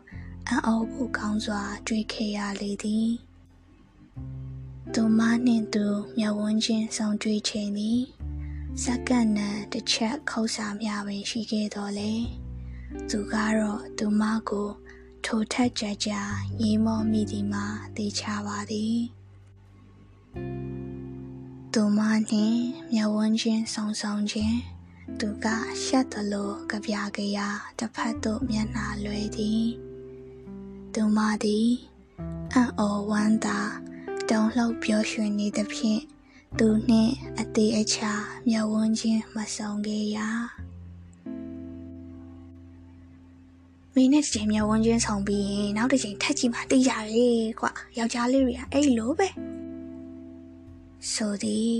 [0.48, 3.08] အံ့ဩဖို့ကောင်းစွာ တွေ့ခဲ့ရလေသည်
[4.94, 5.84] သူမနှင့်သူ
[6.18, 8.00] မျက်ဝန်းချင်းဆောင်တွေ့ချိန်သည်
[8.82, 12.12] စက္ကန့်နဲ့တစ်ချက်ခုတ်စာများပင်ရှိခဲ့တော်လေ
[13.10, 14.68] သူကတော့သူမကို
[15.24, 16.10] ထိုထက်ကြကြ
[16.62, 17.64] ရေးမောမိသည်မှာ
[17.96, 18.98] သိချပါသည်
[21.72, 21.98] သူမ
[22.30, 22.60] နှင့်
[22.92, 24.58] မျက်ဝန်းချင်းဆောင်ဆောင်ခြင်း
[25.20, 25.46] သူက
[25.84, 29.64] ရှက်သလိုကြပြကြရာတစ်ဖက်သို့မျက်နှာလွှဲသည်
[30.94, 31.70] သူမသည်
[32.52, 33.58] အံ့ဩဝမ်းသာ
[34.30, 36.02] တုံ့လှုပ်ပျော်ရွှင်နေသဖြင့်
[36.58, 38.12] သူနှင့်အသေးအချာ
[38.48, 40.28] မျက်ဝန်းချင်းမဆောင်ခဲ့ရာ
[43.98, 47.28] မင်းနဲ့တစ်ချိန်မျက်ဝန်းချင်းဆောင်ပြီးရင်နောက်တစ်ချိန်ထက်ကြည့်မှသိကြရေ
[47.60, 49.28] ကွာယောက်ျားလေးတွေကအဲ့လိုပဲ
[51.12, 51.72] ဆိုသည်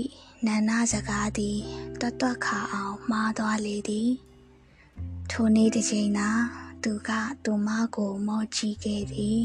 [0.45, 1.57] နန္နာစကားသည်
[1.99, 4.09] တွတ်တွတ်ခါအောင်မှားသွားလေသည်
[5.31, 6.29] ထိုနေ့တစ်ချိန်သာ
[6.83, 7.11] သူက
[7.43, 9.43] သူမကိုမော်ချီခဲ့သည်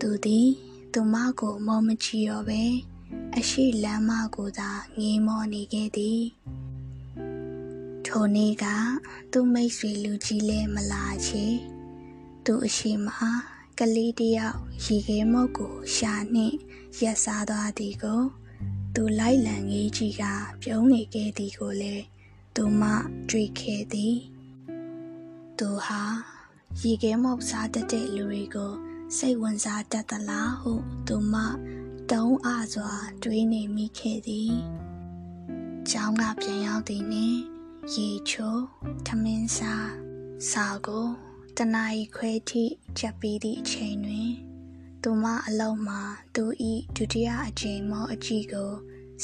[0.00, 0.48] သူသည်
[0.92, 2.62] သူမကိုမော်မချီရောပဲ
[3.36, 6.20] အရှိလမ်းမကိုသာငေးမောနေခဲ့သည်
[8.06, 8.66] ထိုနေ့က
[9.32, 11.44] သူ့မိတ်ဆွေလူကြီးလဲမလာချေ
[12.44, 13.08] သူအရှိမ
[13.78, 16.56] ကလေးတယောက်ရေခဲမုတ်ကိုရှာနှင့်
[17.00, 18.22] ရက်စားသွားသည်ကို
[18.94, 20.22] သူလိုက်လံငေးကြီးက
[20.62, 22.04] ပြုံးနေခဲ့သည်ကိုလည်း
[22.56, 22.82] သူမ
[23.30, 24.16] တွေ့ခဲ့သည်
[25.58, 26.02] သူဟာ
[26.82, 28.72] ရေခဲမုတ်စားတတ်တဲ့လူတွေကို
[29.16, 30.72] စိတ်ဝင်စားတတ်သလားဟု
[31.08, 31.34] သူမ
[32.10, 34.54] တုံးအားစွာတွေးနေမိခဲ့သည်။
[35.90, 37.53] ကျောင်းကပြန်ရောက်သည်နှင့်
[37.92, 38.64] ရေချိုး
[39.06, 39.90] ထမင်းစား
[40.50, 41.06] စာကို
[41.56, 42.64] တနာရီခွဲထိ
[42.98, 44.30] ချက်ပြီးသည့်အချိန်တွင်
[45.02, 46.00] သူမအလုံးမှာ
[46.34, 46.44] သူ၏
[46.96, 48.72] ဒုတိယအကြိမ်မောအကြည့်ကို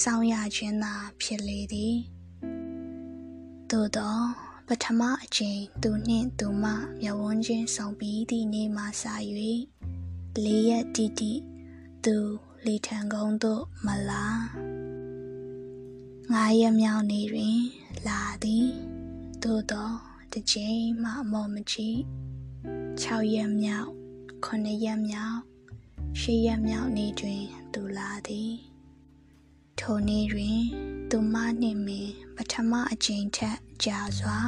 [0.02, 1.96] စောင်းရခြင်းသာဖြစ်လေသည်
[3.70, 4.18] သို့သော
[4.66, 6.64] ပထမအကြိမ်သူနှင့်သူမ
[7.00, 9.04] မျက်ဝန်းချင်းဆောင်ပြီးသည့်နေ့မှစ၍
[10.44, 11.32] လေးရက်တိတိ
[12.04, 12.16] သူ
[12.64, 14.26] လီထံကုန်းသို့မလာ
[16.32, 17.60] ငါးရက်မြောက်နေ့တွင်
[18.08, 18.68] လာသည်
[19.42, 19.90] သို့သော
[20.32, 21.88] တစ်ချိန်မှမော်မချီ
[23.02, 23.90] 6ရက်မြောက်
[24.44, 25.40] 9ရက်မြောက်
[26.20, 28.52] 10ရက်မြောက်နေ့တွင်သူလာသည်
[29.78, 30.60] ထိုနေ့တွင်
[31.10, 34.38] သူမနှင့်မင်းပထမအကြိမ်ထက်ကြာစွာ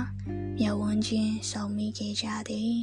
[0.58, 2.76] မျက်ဝန်းချင်းဆုံမိခဲ့ကြသည်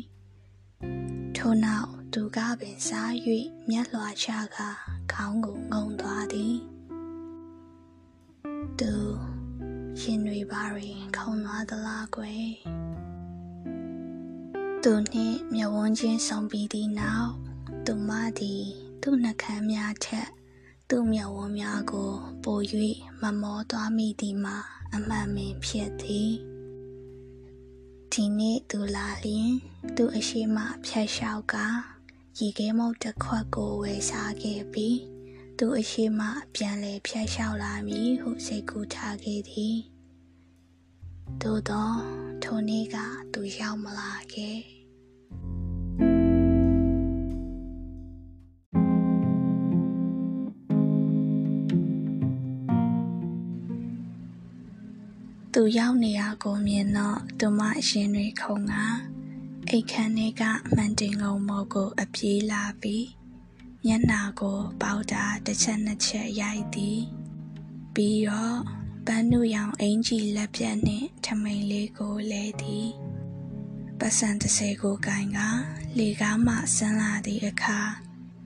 [1.35, 3.11] ထို့နောက်သူကပင်စား၍
[3.69, 4.57] မျက်လွှာချက
[5.11, 6.55] ခေါင်းကိုငုံသွားသည်
[8.79, 8.93] သူ
[9.99, 12.49] ရှင်တွေပါရင်ခုံသွားသလားကွယ်
[14.83, 17.31] သူနှင့်မျက်ဝန်းချင်းဆုံပြီးသည့်နောက်
[17.85, 18.63] သူမသည်
[19.01, 20.29] သူ့နှကမ်းများထက်
[20.89, 22.11] သူ့မျက်ဝန်းများကို
[22.43, 22.59] ပို၍
[23.21, 24.57] မမောသွားမိသည်မှာ
[24.93, 26.31] အမှန်ပင်ဖြစ်သည်
[28.11, 29.51] ဒီနေ့သူလာလျင်
[29.95, 31.55] သူအရှိမဖြတ်လျှောက်က
[32.39, 34.97] ရေခဲမုတ်တစ်ခွက်ကိုဝယ်စားခဲ့ပြီး
[35.61, 36.21] သူအရှိမ
[36.55, 39.77] ပြန်လဲဖြတ်လျှောက်လာမည်ဟုစိတ်ကူးထားခဲ့သည်
[41.41, 41.91] သို့သော
[42.43, 42.95] ထိုနေ့က
[43.33, 44.59] သူရောက်မလာခဲ့
[55.53, 58.73] သူရောက်နေရကိုမြင်တော့သူမအရှင်တွေခုံက
[59.69, 60.43] အိတ်ခမ်းထဲက
[60.73, 63.18] မှန်တင်ကုန်မော်ကိုအပြေးလာပြီး
[63.85, 66.99] မျက်နာကို ပေါတာတစ်ချက်နှစ်ချက်ရိုက်သည်
[67.93, 68.59] ပြီးတော့
[69.05, 72.89] ပန်းနုရောင်အင်ကြီးလက်ပြတ်နှင့်ထမိန်လေးကိုလဲသည်
[73.99, 75.39] ပတ်စံ30ကိုကင်က
[75.97, 77.79] လေကားမှဆန်းလာသည့်အခါ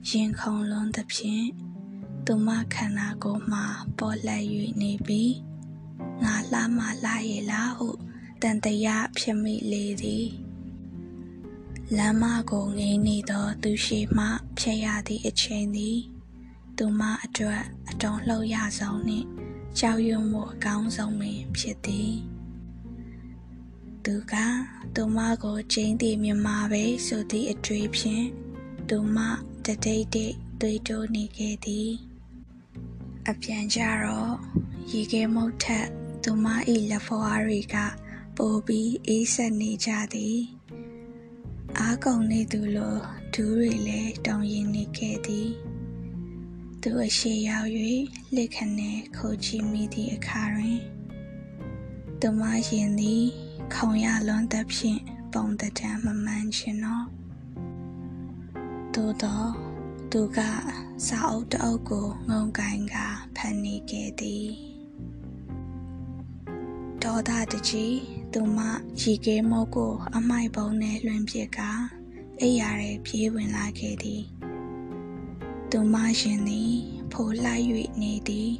[0.08, 1.46] ရင်ခုန်လွန်းသဖြင့်
[2.26, 3.60] သူမခန္ဓာကိုယ်မှ
[3.98, 4.44] ပေါ်လက်၍
[4.82, 5.34] နေပြီး
[6.22, 7.88] ငါလှမလှရဲ့လားဟု
[8.42, 10.26] တန်တရာဖြစ်မိလေသည်
[11.98, 14.26] လမ်းမကိုငေးနေသော သူရှိမှ
[14.58, 15.98] ဖြတ်ရသည့်အချိန်သည်
[16.76, 19.26] သူမအတွက်အတုံးလှုပ်ရဆုံးနှင့်
[19.78, 22.14] ကြောက်ရွံ့မှုအကောင်းဆုံးပင်ဖြစ်သည်
[24.04, 24.34] သူက
[24.94, 28.26] သူမကိုကျင်းတည်မြမာပဲဆိုသည့်အတွေ့ဖြင့်
[28.88, 29.18] သူမ
[29.64, 31.90] တတိတ်တိတ်သွေးတိုးနေခဲ့သည်
[33.28, 34.34] အပြန်ကြတော့
[34.92, 35.86] ရေခဲမုတ်ထက်
[36.22, 36.46] သူမ၏
[36.90, 37.76] လက်ဖွားတွေက
[38.36, 40.38] ပိုပြီးအေးဆက်နေကြသည်
[41.78, 42.96] အားကုန်နေသူလို
[43.34, 45.50] ဒူးတွေလည်းတောင်းရင်နေခဲ့သည်
[46.82, 47.70] သူအရှိရောက်၍
[48.34, 50.80] လက်ခနဲ့ခုတ်ချီမိသည့်အခါတွင်
[52.20, 53.24] သူမရင်သည်
[53.74, 55.00] ခုံရလွန်သဖြင့်
[55.32, 57.06] ပုံတံမမှန်ခြင်းတော့
[58.94, 59.50] သို့တော့
[60.12, 60.38] သူက
[61.06, 62.94] စာအုပ်တအုပ်ကိုငုံကင်က
[63.36, 64.73] ဖန်နေခဲ့သည်
[67.04, 67.98] ဒေါသတကြီး
[68.32, 68.58] သူမ
[69.00, 71.60] ရီခဲမောကို အမိုက်ပုံနဲ့လွှင့်ပစ်က
[72.40, 74.22] အိယာရဲပြေးဝင်လာခဲ့သည်
[75.70, 76.72] သူမရှင်သည်
[77.12, 77.64] ဖိုးလိုက်၍
[78.02, 78.50] နေသည်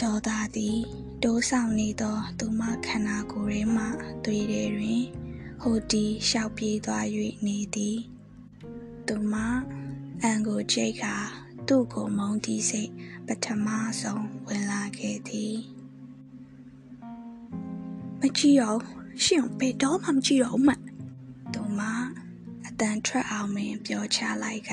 [0.00, 0.78] ဒေါသသည်
[1.22, 3.84] တိုးဆောင်နေသောသူမခန္ဓာကိုယ်ထဲမှ
[4.24, 5.02] သွေးထဲတွင်
[5.62, 7.06] ဟိုတီလျှောက်ပြေးသွား၍
[7.46, 7.98] နေသည်
[9.06, 9.34] သူမ
[10.22, 11.04] အန်ကိုကြိတ်က
[11.68, 12.90] သူ့ကိုမုန်းတီးစိတ်
[13.26, 13.66] ပထမ
[14.00, 15.75] ဆုံးဝင်လာခဲ့သည်
[18.20, 18.74] မကြည့်ရော
[19.22, 20.72] ရှင်ဘယ်တော့မှမကြည့်ရောမှ
[21.54, 21.80] သူမ
[22.66, 24.72] အတန်ထွက်အောင်မင်းပြောချလိုက်က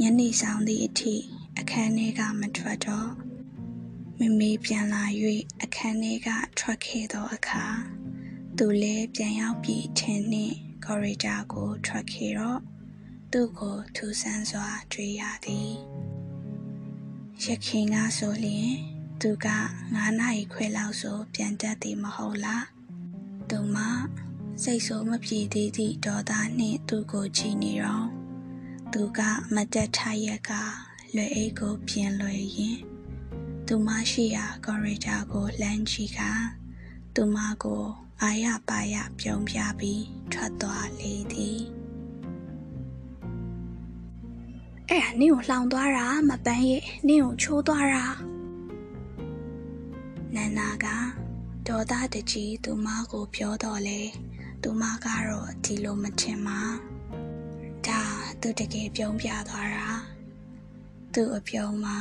[0.00, 1.14] ညနေဆောင်သည့်အထိ
[1.58, 3.10] အခန်းထဲကမထွက်တော့
[4.18, 5.04] မမေပြန်လာ၍
[5.62, 7.64] အခန်းထဲကထွက်ခဲ့သောအခါ
[8.58, 12.60] သူလည်းပြန်ရောက်ပြီးထင်းနှင့်ကော်ရီဒါကိုထွက်ခဲ့တော့
[13.32, 15.72] သူ့ကိုထူဆန်းစွာတွေ့ရသည်
[17.44, 18.91] ရခင်ကဆိုလျင်
[19.26, 19.48] သူက
[19.88, 22.66] 9နာရီခွဲလောက်ဆိုပြန်တက်သည်မဟုတ်လား
[23.50, 23.76] သူမ
[24.62, 28.08] စိတ်ဆိုးမပြေသေးသည့်ဒေါသနှင့်သူ့ကိုကြည့်နေတော့
[28.92, 29.20] သူက
[29.54, 30.50] မတက်ထရက်က
[31.14, 32.78] လွယ်အိတ်ကိုပြင်လွယ်ရင်
[33.66, 36.20] သူမရှိရာကော်ရီဒါကိုလှမ်းကြည့်က
[37.14, 37.84] သူမကို
[38.22, 41.60] အာရပါရပြုံးပြပြီးထွက်သွားလေသည်
[44.88, 48.06] အဲ့ဒါနင့်ကိုလှောင်သွားတာမပန်းရဲ့နင့်ကိုချိုးသွားတာ
[50.36, 50.86] နန္နာက
[51.66, 54.00] ဒေါသတကြီးသူမကိုပြောတော့လေ
[54.62, 56.60] သူမကတော့ဒီလိုမထင်ပါ
[57.86, 58.00] ဒါ
[58.40, 59.88] သူတကယ်ပြုံးပြသွားတာ
[61.14, 61.98] သူအပြုံးမှာ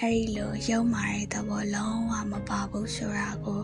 [0.00, 3.62] အဲ့ဒီလိုရုံမာတဲ့သဘောလုံးဝမပါဘူးဆိုတာကို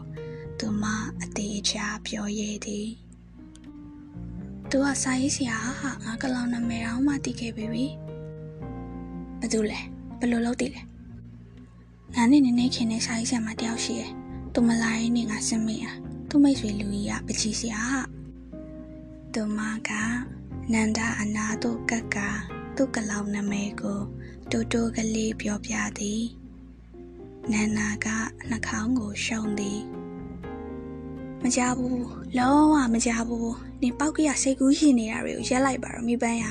[0.59, 0.85] သူမ
[1.23, 2.89] အသေးချာပြောရည်သည်
[4.71, 7.87] သူကစာရေးဆရာဟာငါကလောင်နာမည်အောင်မှတည်ခဲ့ပြီပြီ
[9.41, 9.81] ဘယ်သူလဲ
[10.19, 10.83] ဘယ်လိုလုပ်တည်လဲ
[12.15, 14.11] ငါနဲ့နည်းနည်းခင်နဲ့စာရေးဆရာမတယောက်ရှိရဲ့
[14.53, 15.95] သူမလာရင်နေငါစင်မေးอ่ะ
[16.29, 18.01] သူမိတ်ဆွေလူကြီးကပချီဆရာဟာ
[19.35, 19.91] သူမက
[20.73, 22.17] နန္ဒအနာတို့ကက်က
[22.77, 24.01] သူ့ကလောင်နာမည်ကို
[24.51, 26.23] တိုးတိုးကလေးပြောပြသည်
[27.53, 28.07] နန္နာက
[28.51, 29.81] နှာခေါင်းကိုရှုံသည်
[31.43, 32.07] မကြဘူး
[32.39, 36.47] လုံးဝမကြဘူးနေပောက်ကရစိတ်ကူးရှိနေတာတွေကိုရက်လိုက်ပါတော့မိပန်းရ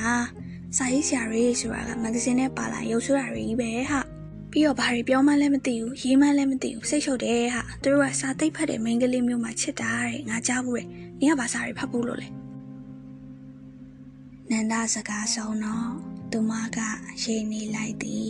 [0.76, 4.00] စာရေးဆရာတွေဆိုတာကမဂ္ဂဇင်းနဲ့ပါလာရုပ်ဆိုးတာတွေကြီးပဲဟာ
[4.58, 10.86] ပြီးတော့ဘာတွေပြောမှလည်းမသိဘူးရေးမှလည်းမသိဘူးစိတ်ရှုပ်တယ်ဟာသူတို့ကစာသိပ်ဖတ်တဲ့မိန်းကလေးမျိုးမှချစ်တာတဲ့ငါကြားဘူးတဲ့
[11.20, 12.28] နင်ကဘာစာတွေဖတ်ဘူးလို့လဲ
[14.50, 15.88] နန္ဒစကားဆုံးတော့
[16.32, 16.78] သူမက
[17.22, 18.28] ရေးနေလိုက်သည်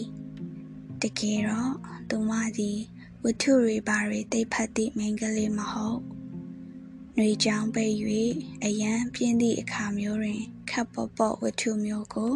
[1.02, 1.74] တကယ်တော့
[2.10, 2.78] သူမသည်
[3.22, 6.00] ဝတ္ထုတွေဘာတွေသိပ်ဖတ်သည့်မိန်းကလေးမဟုတ်
[7.16, 7.94] နှွေချောင်းပိတ်၍
[8.64, 12.32] အယံပြင်းသည့်အခါမျိုးတွင်ခပ်ပေါ့ပေါ့ဝတ္ထုမျိုးကို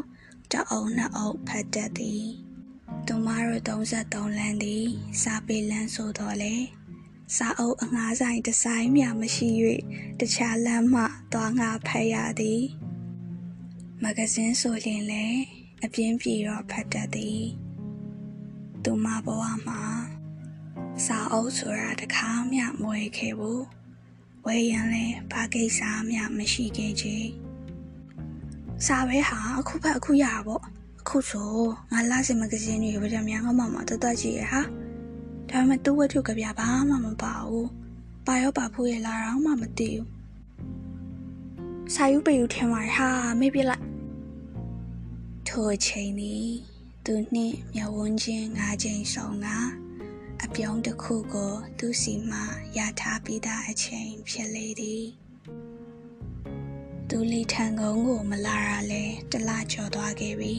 [0.53, 2.27] တအုံနှစ်အုပ်ဖတ်တတ်သည်
[3.13, 4.87] သူမတို့33လမ်းသည်
[5.23, 6.57] စာပေလမ်းဆိုတော့လေ
[7.37, 9.49] စာအုပ်အငှားဆိုင်ဒီဇိုင်းမြမရှိ၍
[10.21, 12.63] တခြားလမ်းမှသွားငါဖတ်ရသည်
[14.03, 15.43] မဂဇင်းဆိုရင်လည်း
[15.85, 17.43] အပြင်းပြေတော့ဖတ်တတ်သည်
[18.85, 19.85] သူမဘဝမှာ
[21.05, 23.65] စာအုပ်ဆိုတာတခါမှမဝယ်ခဲ့ဘူး
[24.47, 27.17] ဝယ်ရန်လဲဘာကိစ္စမှမရှိခဲ့ချေ
[28.87, 30.80] စာပဲဟာအခုဖတ်အခုရတာပေါ့
[31.13, 31.53] အခုဆို
[31.93, 34.63] ငါလာစင်မဂဇင်းတွေဗကြများငေါ့မမှာတသက်ကြည့်ရဟာ
[35.51, 37.69] ဒါပေမဲ့သူ့ဝတ္ထုကပြဘာမှမပါဘူး
[38.27, 40.07] ပါရောပါဖို့ရလာတော့မှမသိဘူး
[41.95, 43.09] စာယူပေယူထင်ပါဟာ
[43.41, 43.85] မေ့ပြလိုက်
[45.49, 46.45] ထိုအချိန်นี้
[47.05, 49.49] သူနှင့်မျက်ဝန်းချင်းငါးချိန်ဆောင်က
[50.45, 52.41] အပြုံးတစ်ခုကို သူစီမှ
[52.77, 55.05] ရထားပြီးသားအချိန်ဖြစ်လေသည်
[57.09, 60.57] သူလီထံကုန်းကိုမလာရလဲတလကျော်သွားခဲ့ပြီ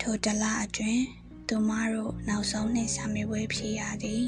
[0.00, 1.04] ထိုတလအတွင်း
[1.48, 4.24] သူမတို့နောက်ဆုံးနှစ်ဆာမေပွဲဖြေရသည်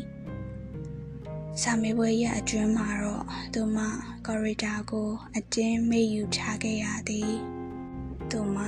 [1.62, 3.78] ဆာမေပွဲရဲ့အတွင်းမှာတော့သူမ
[4.26, 7.32] ကော်ရီဒါကို အတင်းမေ့ယူချခဲ့ရသည်
[8.30, 8.58] သူမ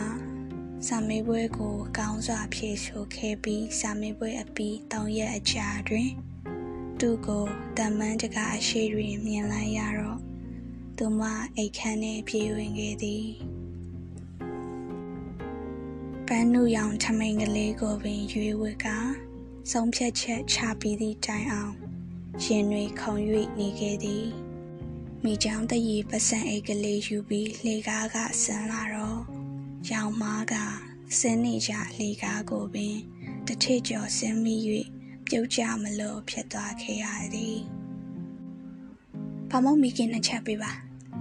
[0.87, 6.11] စာမေးပွဲကိုကောင်းစွာဖြေဆိုခဲ့ပြီးစာမေးပွဲအပြီး၃ရက်အကြာတွင်
[7.01, 7.45] သူ့ကို
[7.79, 10.19] တမန်တကာအရှိတွင်မြင်လိုက်ရတော့
[10.99, 11.23] သူမ
[11.57, 13.52] အိတ်ခမ်းနှင့်ပြေးဝင်ခဲ့သည်ပ
[16.39, 18.87] န်းနုရောင်ထမိန်ကလေးကိုပင်ရွေးဝတ်က
[19.71, 21.75] ဆုံးဖြတ်ချက်ချပြီးသည့်တိုင်အောင်
[22.45, 23.21] ရင်တွေခုန်၍
[23.59, 24.27] နေခဲ့သည်
[25.25, 29.21] မိချောင်းတရီပစံအိတ်ကလေးယူပြီးလေကားကဆင်းလာတော့
[29.91, 30.55] ရောင်မားက
[31.19, 32.97] ဆင်းနေကြလေကားကိုပင်
[33.47, 34.57] တစ်ထစ်ကျော်ဆင်းမိ၍
[35.27, 37.59] ပြုတ်ကြမလို့ဖြစ်သွားခဲ့ရသည်။
[39.51, 40.71] ဘာမို့မိခင်နှစ်ချက်ပေးပါ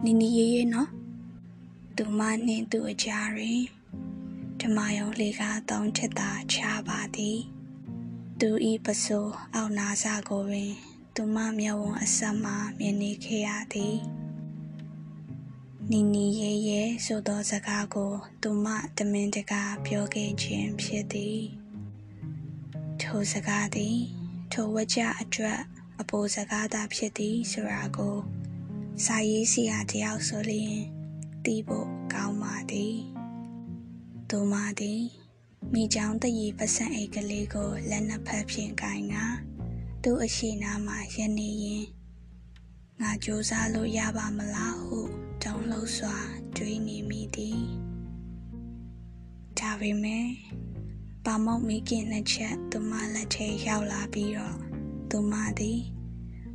[0.03, 0.89] နီနီရေးရေးနော်။
[1.95, 3.61] သူမနှင့်သူ့အကြားတွင်
[4.61, 7.39] ဓမ္မယုံလေကားသုံးထစ်သာချပါသည်။
[8.39, 10.73] သူဤပစိုးအောက်နာစာကိုပင်
[11.15, 13.97] သူမမျက်ဝန်းအဆက်မှမြင်နေခဲ့ရသည်
[15.91, 21.41] နီနီရဲရဲဆိုသောစကားကို သူမတမင်တကာပြောခဲ့ခြင်းဖြစ်သည်
[23.01, 23.97] ထိုစကားသည်
[24.51, 25.59] ထိုဝကြအတွက်
[25.99, 28.17] အပိုစကားသာဖြစ်သည်ဆိုတာကို
[29.05, 30.79] စာရေးဆရာတယောက်ဆိုလျင်
[31.45, 32.95] သိဖို့ကောင်းပါသည်
[34.35, 35.01] သူမသည်
[35.73, 39.15] မိချောင်းတရီပစံအိတ်ကလေးကိုလက်နှစ်ဖက်ဖြင့်ကိုင်က
[40.03, 41.85] သူ့အရှိနာမှာရနေရင်
[43.01, 44.99] ငါကြိုးစားလို့ရပါမလားဟု
[45.43, 46.17] တုံးလို့စွာ
[46.55, 47.61] တွေးနေမိသည်
[49.59, 50.27] ဒါပေမဲ့
[51.25, 54.57] ပါမောက်မိခင်နှစ်ချက်သူမလက်ထဲရောက်လာပြီးတော့
[55.09, 55.81] သူမသည်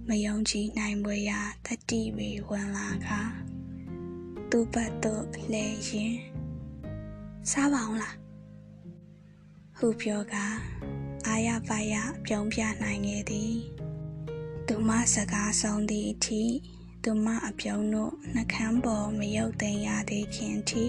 [0.08, 3.08] မယုံကြည်နိုင်ပွဲရာတတိဝေဝင်လာက
[4.50, 6.35] သူ့ဘက်သို့လဲရင်
[7.52, 8.16] စားပါအောင်လား
[9.78, 10.34] ဟုပြောက
[11.26, 13.54] အာရပါရပြုံးပြနိုင်ခဲ့သည်
[14.66, 16.42] သူမစကားဆုံးသည့်အထိ
[17.04, 20.84] သူမအပြုံးတို့နှကန်းပေါ်မယုတ်သိမ်းရသေးခင်ထိ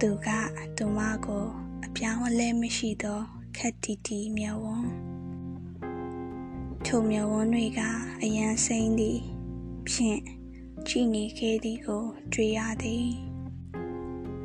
[0.00, 0.28] သူက
[0.76, 1.46] သူမကို
[1.84, 3.20] အပြောင်းအလဲမရှိသော
[3.56, 4.90] ခက်တီတီမျက်ဝန်း
[6.86, 7.80] ထိုမျက်ဝန်းတွေက
[8.22, 9.20] အရန်စိမ့်သည်
[9.88, 10.20] ဖြင့်
[10.88, 13.29] ကြည်နေခဲ့သည်ကို တွေ့ရသည်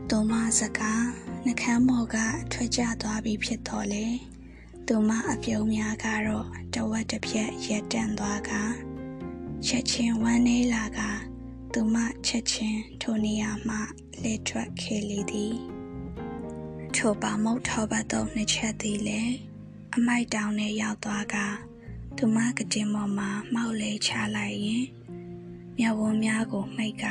[0.09, 1.05] သူမစကား
[1.45, 2.17] နှကန်းပေါ်က
[2.51, 4.05] ထွက်ကျသွားပြီဖြစ်တော်လေ
[4.87, 8.51] သူမအပြုံးများကတော့တဝက်တစ်ပြက်ရက်တန့်သွားက
[9.67, 10.99] ချက်ချင်းဝမ်းနေလာက
[11.73, 11.95] သူမ
[12.27, 13.75] ချက်ချင်းထိုနေရာမှ
[14.21, 15.55] လှည့်ထွက်ခဲ့လေသည်
[16.95, 19.35] ထိုပါမုတ်ထောပတ်သုံးနှစ်ချက်သည်လည်း
[19.95, 21.35] အမိုက်တောင်နဲ့ရောက်သွားက
[22.17, 24.85] သူမကတင်ပေါ်မှာမှောက်လဲချလိုက်ရင်
[25.77, 27.05] မြဝန်းများကိုမှိတ်က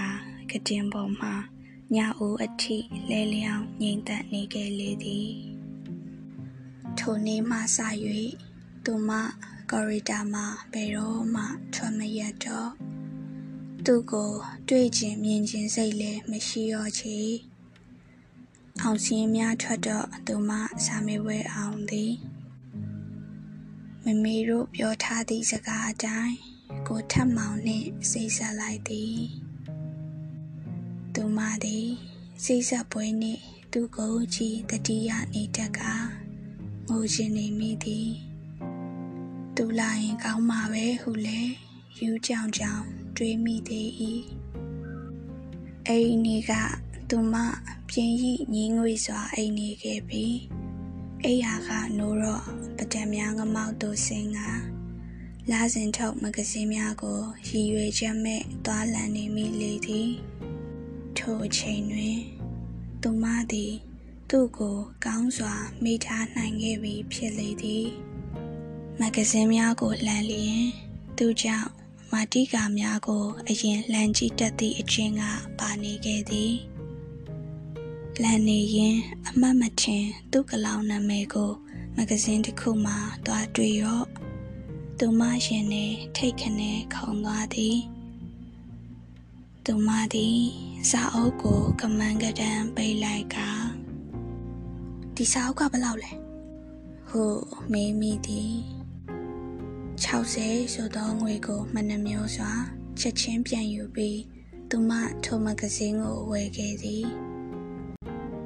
[0.50, 1.35] ကတင်ပေါ်မှာ
[1.92, 2.77] ညအိုးအထိ
[3.11, 5.31] လဲလျောင်းငိမ့်သက်နေခဲ့လေသည်
[6.99, 7.79] ထိုနေ့မှစ၍
[8.85, 9.11] သူမ
[9.70, 11.44] ကော်ရီတာမှာဘယ်တော့မှ
[11.75, 12.70] ထွက်မရတော့
[13.85, 14.33] သူ့ကို
[14.68, 17.18] တွေ့ခြင်းမြင်ခြင်းစိတ်လည်းမရှိတော့ချေ
[18.83, 20.51] အောင်စင်းများထွက်တော့သူမ
[20.85, 22.12] စာမေးပွဲအောင်သည်
[24.05, 26.37] မမေတို့ပြောထားသည့်စကားအတိုင်း
[26.88, 29.43] ကိုထပ်မောင်နှင့်စိတ်ဆက်လိုက်သည်
[31.14, 31.88] သူမသည်
[32.44, 35.81] စိတ်ဆက်ပွဲနှင့်သူ့ကိုကြည့်တတိယနေတက်က
[36.88, 38.11] ငိုချင်နေမိသည်
[39.57, 41.40] သူလာရင်ကောင်းမှာပဲဟုလဲ
[42.00, 42.85] ယူကြောင်ကြောင်
[43.16, 43.88] တွေးမိသေး၏
[45.88, 46.53] အိမ်နီက
[47.09, 47.35] သူမ
[47.88, 50.37] ပြင်းရိညင်းငွေစွာအိမ်နေခဲ့ပြီး
[51.24, 52.44] အိယာကနိုးတော့
[52.77, 54.40] ပဒံများငမောက်တို့စင်က
[55.50, 60.11] လာစဉ်ထုတ်မဂဇင်းများကိုရည်ရွယ်ချက်မဲ့သွားလည်နေမိလေသည်
[61.18, 62.18] ထိုအချိန်တွင်
[63.03, 63.74] သူမသည်
[64.31, 67.87] သူ့ကို ကောင်းစွာမိထားနိုင်ခဲ့ပြီဖြစ်လေသည်
[69.00, 70.64] မဂဇင်းများကိုလှမ်းလျင်
[71.18, 71.70] သူကြောင့်
[72.12, 75.22] မာတိကာများကို အရင်လှမ်းကြည့်တတ်သည့်အချင်းက
[75.59, 76.55] ပါနေခဲ့သည်
[78.22, 78.96] လမ်းနေရင်
[79.29, 81.53] အမတ်မထင်သူ့ကလောင်နာမည်ကို
[81.96, 82.94] မဂဇင်းတစ်ခုမှ
[83.27, 84.07] တွားတွေ့ရော့
[84.98, 87.79] သူမရှင်နဲ့ထိတ်ခနဲ့ခုံသွားသည်
[89.64, 90.40] သူမသည်
[90.90, 93.37] စာအုပ်ကိုကမန်းကတန်းပိတ်လိုက်က
[95.16, 96.12] ဒီစာအုပ်ကဘယ်လောက်လဲ
[97.09, 97.23] ဟု
[97.73, 98.54] မေးမိသည်
[100.04, 102.52] 60ဆိုသောငွေကိုမနှမျိုးစွာ
[103.00, 104.21] ချက်ချင်းပြန်ယူပြီး
[104.71, 104.92] သူမ
[105.25, 107.06] ထိုမဂဇင်းကိုဝယ်ခဲ့သည်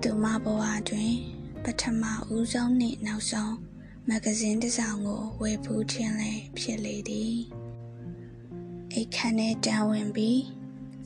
[0.02, 1.14] သူမဘဝတွင်
[1.64, 2.02] ပထမ
[2.34, 3.54] ဦးဆုံးနှင့်နောက်ဆုံး
[4.08, 7.36] မဂဇင်းတစ်စောင်ကိုဝယ်ဖူးခြင်းလည်းဖြစ်လေသည်
[8.92, 10.57] အိတ်ခမ်းနဲ့တန်းဝင်ပြီး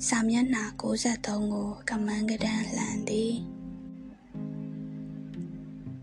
[0.09, 3.35] စာမျက်နှာ63ကိုကမန်းကဒန်းလှန်သည်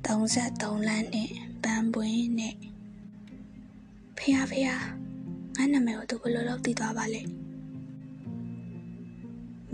[0.05, 1.31] 33လမ်းနဲ့
[1.63, 2.55] ပန်းပွင့်နဲ့
[4.17, 4.67] ဖះဖះ
[5.55, 7.21] ငါနာမည်ကိုသူဘယ်လိုလုပ်သိသွားပါလဲ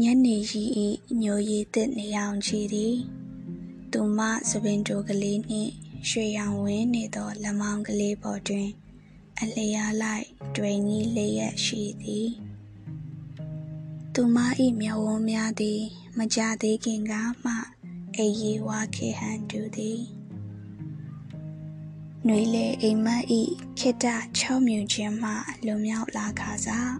[0.02, 0.88] ညနေရီဤ
[1.22, 2.96] ညိုရည်တဲ့နေအောင်ချီသည်
[3.92, 4.20] သူမ
[4.50, 5.72] သပင်တိုကလေးနှင့်
[6.10, 8.70] ရွှေရောင်ဝင်းနေသောလက်မောင်းကလေးပေါ်တွင်
[9.40, 12.30] အလျားလိုက်တွင်ကြီးလေးရက်ရှိသည်
[14.18, 14.38] သူမ၏
[14.82, 15.82] မျက်ဝန်းများသည်
[16.18, 17.14] မကြသေးခင်က
[17.44, 17.54] မှ
[18.16, 20.02] အေရီဝါခေဟန်တူသည်
[22.26, 23.42] နှွေလေအိမ်မက်ဤ
[23.80, 24.06] ခိတ
[24.38, 25.32] ချောမြူခြင်းမှ
[25.66, 26.94] လွန်မြောက်လာခါစား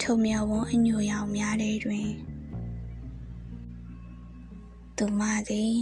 [0.00, 2.10] ထုံမြဝန်းအညိုရောင်များတဲ့တွင်
[4.96, 5.76] သူမသည်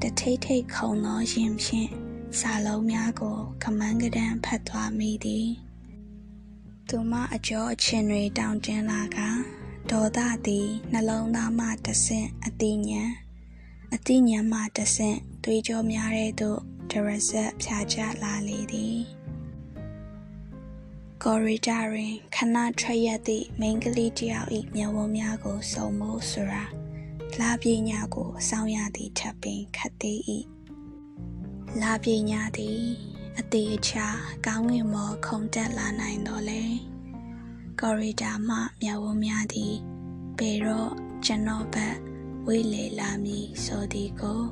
[0.00, 1.90] တထိတ်ထိတ်ခုံသောရင်ဖြင့်
[2.38, 5.48] စာလုံးများကိုကမန်းကဒန်းဖတ်သွားမိသည်
[6.88, 9.20] သူမအကျော်အချင်းတွေတောင်တင်းလာက
[9.90, 13.04] ဒေါသသည်နှလုံးသားမှတဆင့်အတိညာ
[13.94, 16.60] အတိညာမှတဆင့်သွေးကြောများတဲ့သို့
[16.90, 18.98] ဒရဇက်ဖြာချလာလေသည်
[21.22, 26.64] ကော်ရီဒါတွင်ခဏထွက်ရသည့်မိန်းကလေးတယောက်၏မျက်ဝန်းများကိုစုံမိုးဆိုရာ
[27.40, 30.18] လာပြေညာကိုစောင်းရသည့်ထပ်ပင်ခတ်သေး၏
[31.80, 32.82] လာပြေညာသည်
[33.38, 34.06] အသေးအချာ
[34.46, 36.64] ကောင်းငင်မော်ခုန်တက်လာနိုင်တော့လေ
[37.82, 39.74] ကော်ရီဒါမှမျက်ဝန်းများသည်
[40.38, 40.92] ပေတော့
[41.24, 41.96] ကျွန်တော်ဘက်
[42.46, 44.42] ဝေးလေလာမည်ဆိုသည်ကို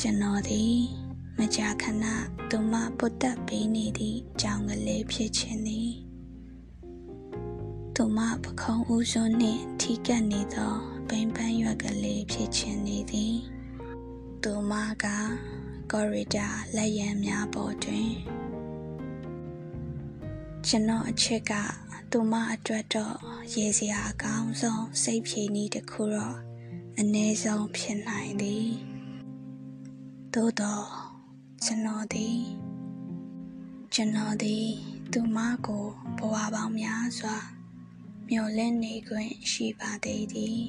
[0.00, 0.76] ကျွန်တော်သည်
[1.38, 2.04] မကြာခဏ
[2.50, 5.92] သူမပုတ်တက်ပေးနေသည့်ကြောင်ကလေးဖြစ်ခြင်းသည်
[7.96, 10.74] သူမပခုံးဦးစွန်းနှင့်ထိကပ်နေသော
[11.08, 13.36] ပိန်ပန်းရွက်ကလေးဖြစ်ခြင်းနေသည်
[14.42, 14.72] သူမ
[15.04, 15.06] က
[15.92, 18.10] ကော်ရီဒါလက်ရံများပေါ်တွင်
[20.68, 21.52] ကျွန်တော်အချက်က
[22.10, 23.16] သူမအတွက်တော့
[23.54, 26.38] ရေစရာအကောင်းဆုံးစိတ်ဖြေနည်းတစ်ခုတော့
[26.98, 28.68] အနည်းဆုံးဖြစ်နိုင်သည်
[30.34, 30.86] သို့တော့
[31.64, 32.40] ကျွန်တော်သည်
[33.94, 34.68] ကျွန်တော်သည်
[35.12, 35.86] သူမကို
[36.18, 37.36] ဘဝပေါင်းများစွာ
[38.28, 40.62] မျော်လင့်နေခွင့်ရှိပါသေးသည်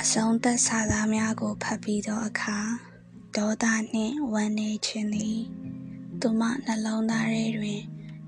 [0.00, 2.58] အဆုံးသက်စာသားများကိုဖတ်ပြီးသောအခါ
[3.36, 5.40] ဒေါသနှင့်ဝမ်းနည်းခြင်းသည်
[6.22, 7.80] သူမနှလုံးသားထဲတွင်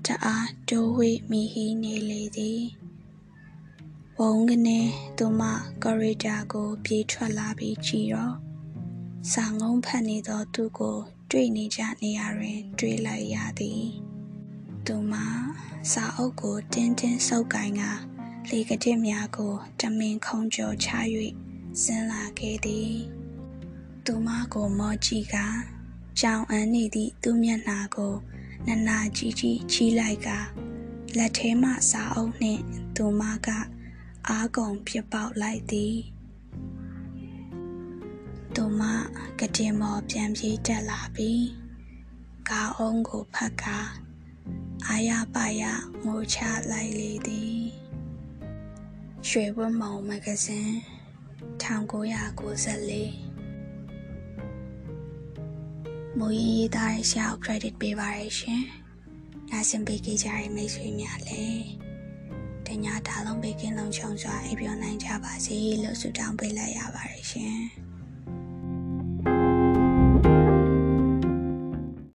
[0.05, 2.63] တအားတိုးဝေးမိဟီးနေလေသည်
[4.17, 4.79] ဘုံကနေ
[5.17, 5.41] သူမ
[5.83, 8.35] ကော်ရီဒါကို ပြေးထွက်လာပြီးကြည်တော့
[9.31, 10.97] စာငုံဖတ်နေသောသူကို
[11.31, 13.83] တွေ့နေကြနေရာတွင် တွေ့လိုက်ရသည်
[14.85, 15.13] သူမ
[15.91, 17.81] စာအုပ်ကိုတင်းတင်းဆုပ်ကင်က
[18.49, 20.89] လေကတိများကိုတမင်ခုံကျော်ချ၍
[21.81, 22.93] ဆင်းလာခဲ့သည်
[24.05, 25.37] သူမကိုမောကြည့်က
[26.19, 28.13] ကြောင်အန်းနေသည့်သူမျက်နှာကို
[28.67, 30.29] နနာကြီးကြီးချီးလိုက်က
[31.17, 32.61] လက်ထဲမှစာအုပ်နှင့်
[32.95, 33.47] သူမက
[34.27, 35.95] အားကုန်ပြပေါက်လိုက်သည်
[38.55, 38.81] သူမ
[39.39, 41.45] ကတင်မော်ပြန်ပြေးတက်လာပြီး
[42.49, 43.79] ကားအုံးကိုဖတ်ကာ
[44.87, 45.63] အာရပါရ
[46.05, 46.37] ငိုချ
[46.71, 47.61] လိုက်လေသည်
[49.27, 50.73] ရွှေဝတ်မောင်မဂဇင်း
[51.63, 53.22] 1994
[56.19, 58.63] မူရင်းရေးသားတဲ့ဆရာကို credit ပေးပါရရှင်။
[59.51, 61.65] နားဆင်ပေးကြတဲ့မိတ်ဆွေများလည်း
[62.67, 67.59] တညာဒါလုံးပေးကင်းလုံးချုံစွာအိပ်ပျော်နိုင်ကြပါစေလို့ဆုတောင်းပေးလိုက်ရပါတယ်ရှင်။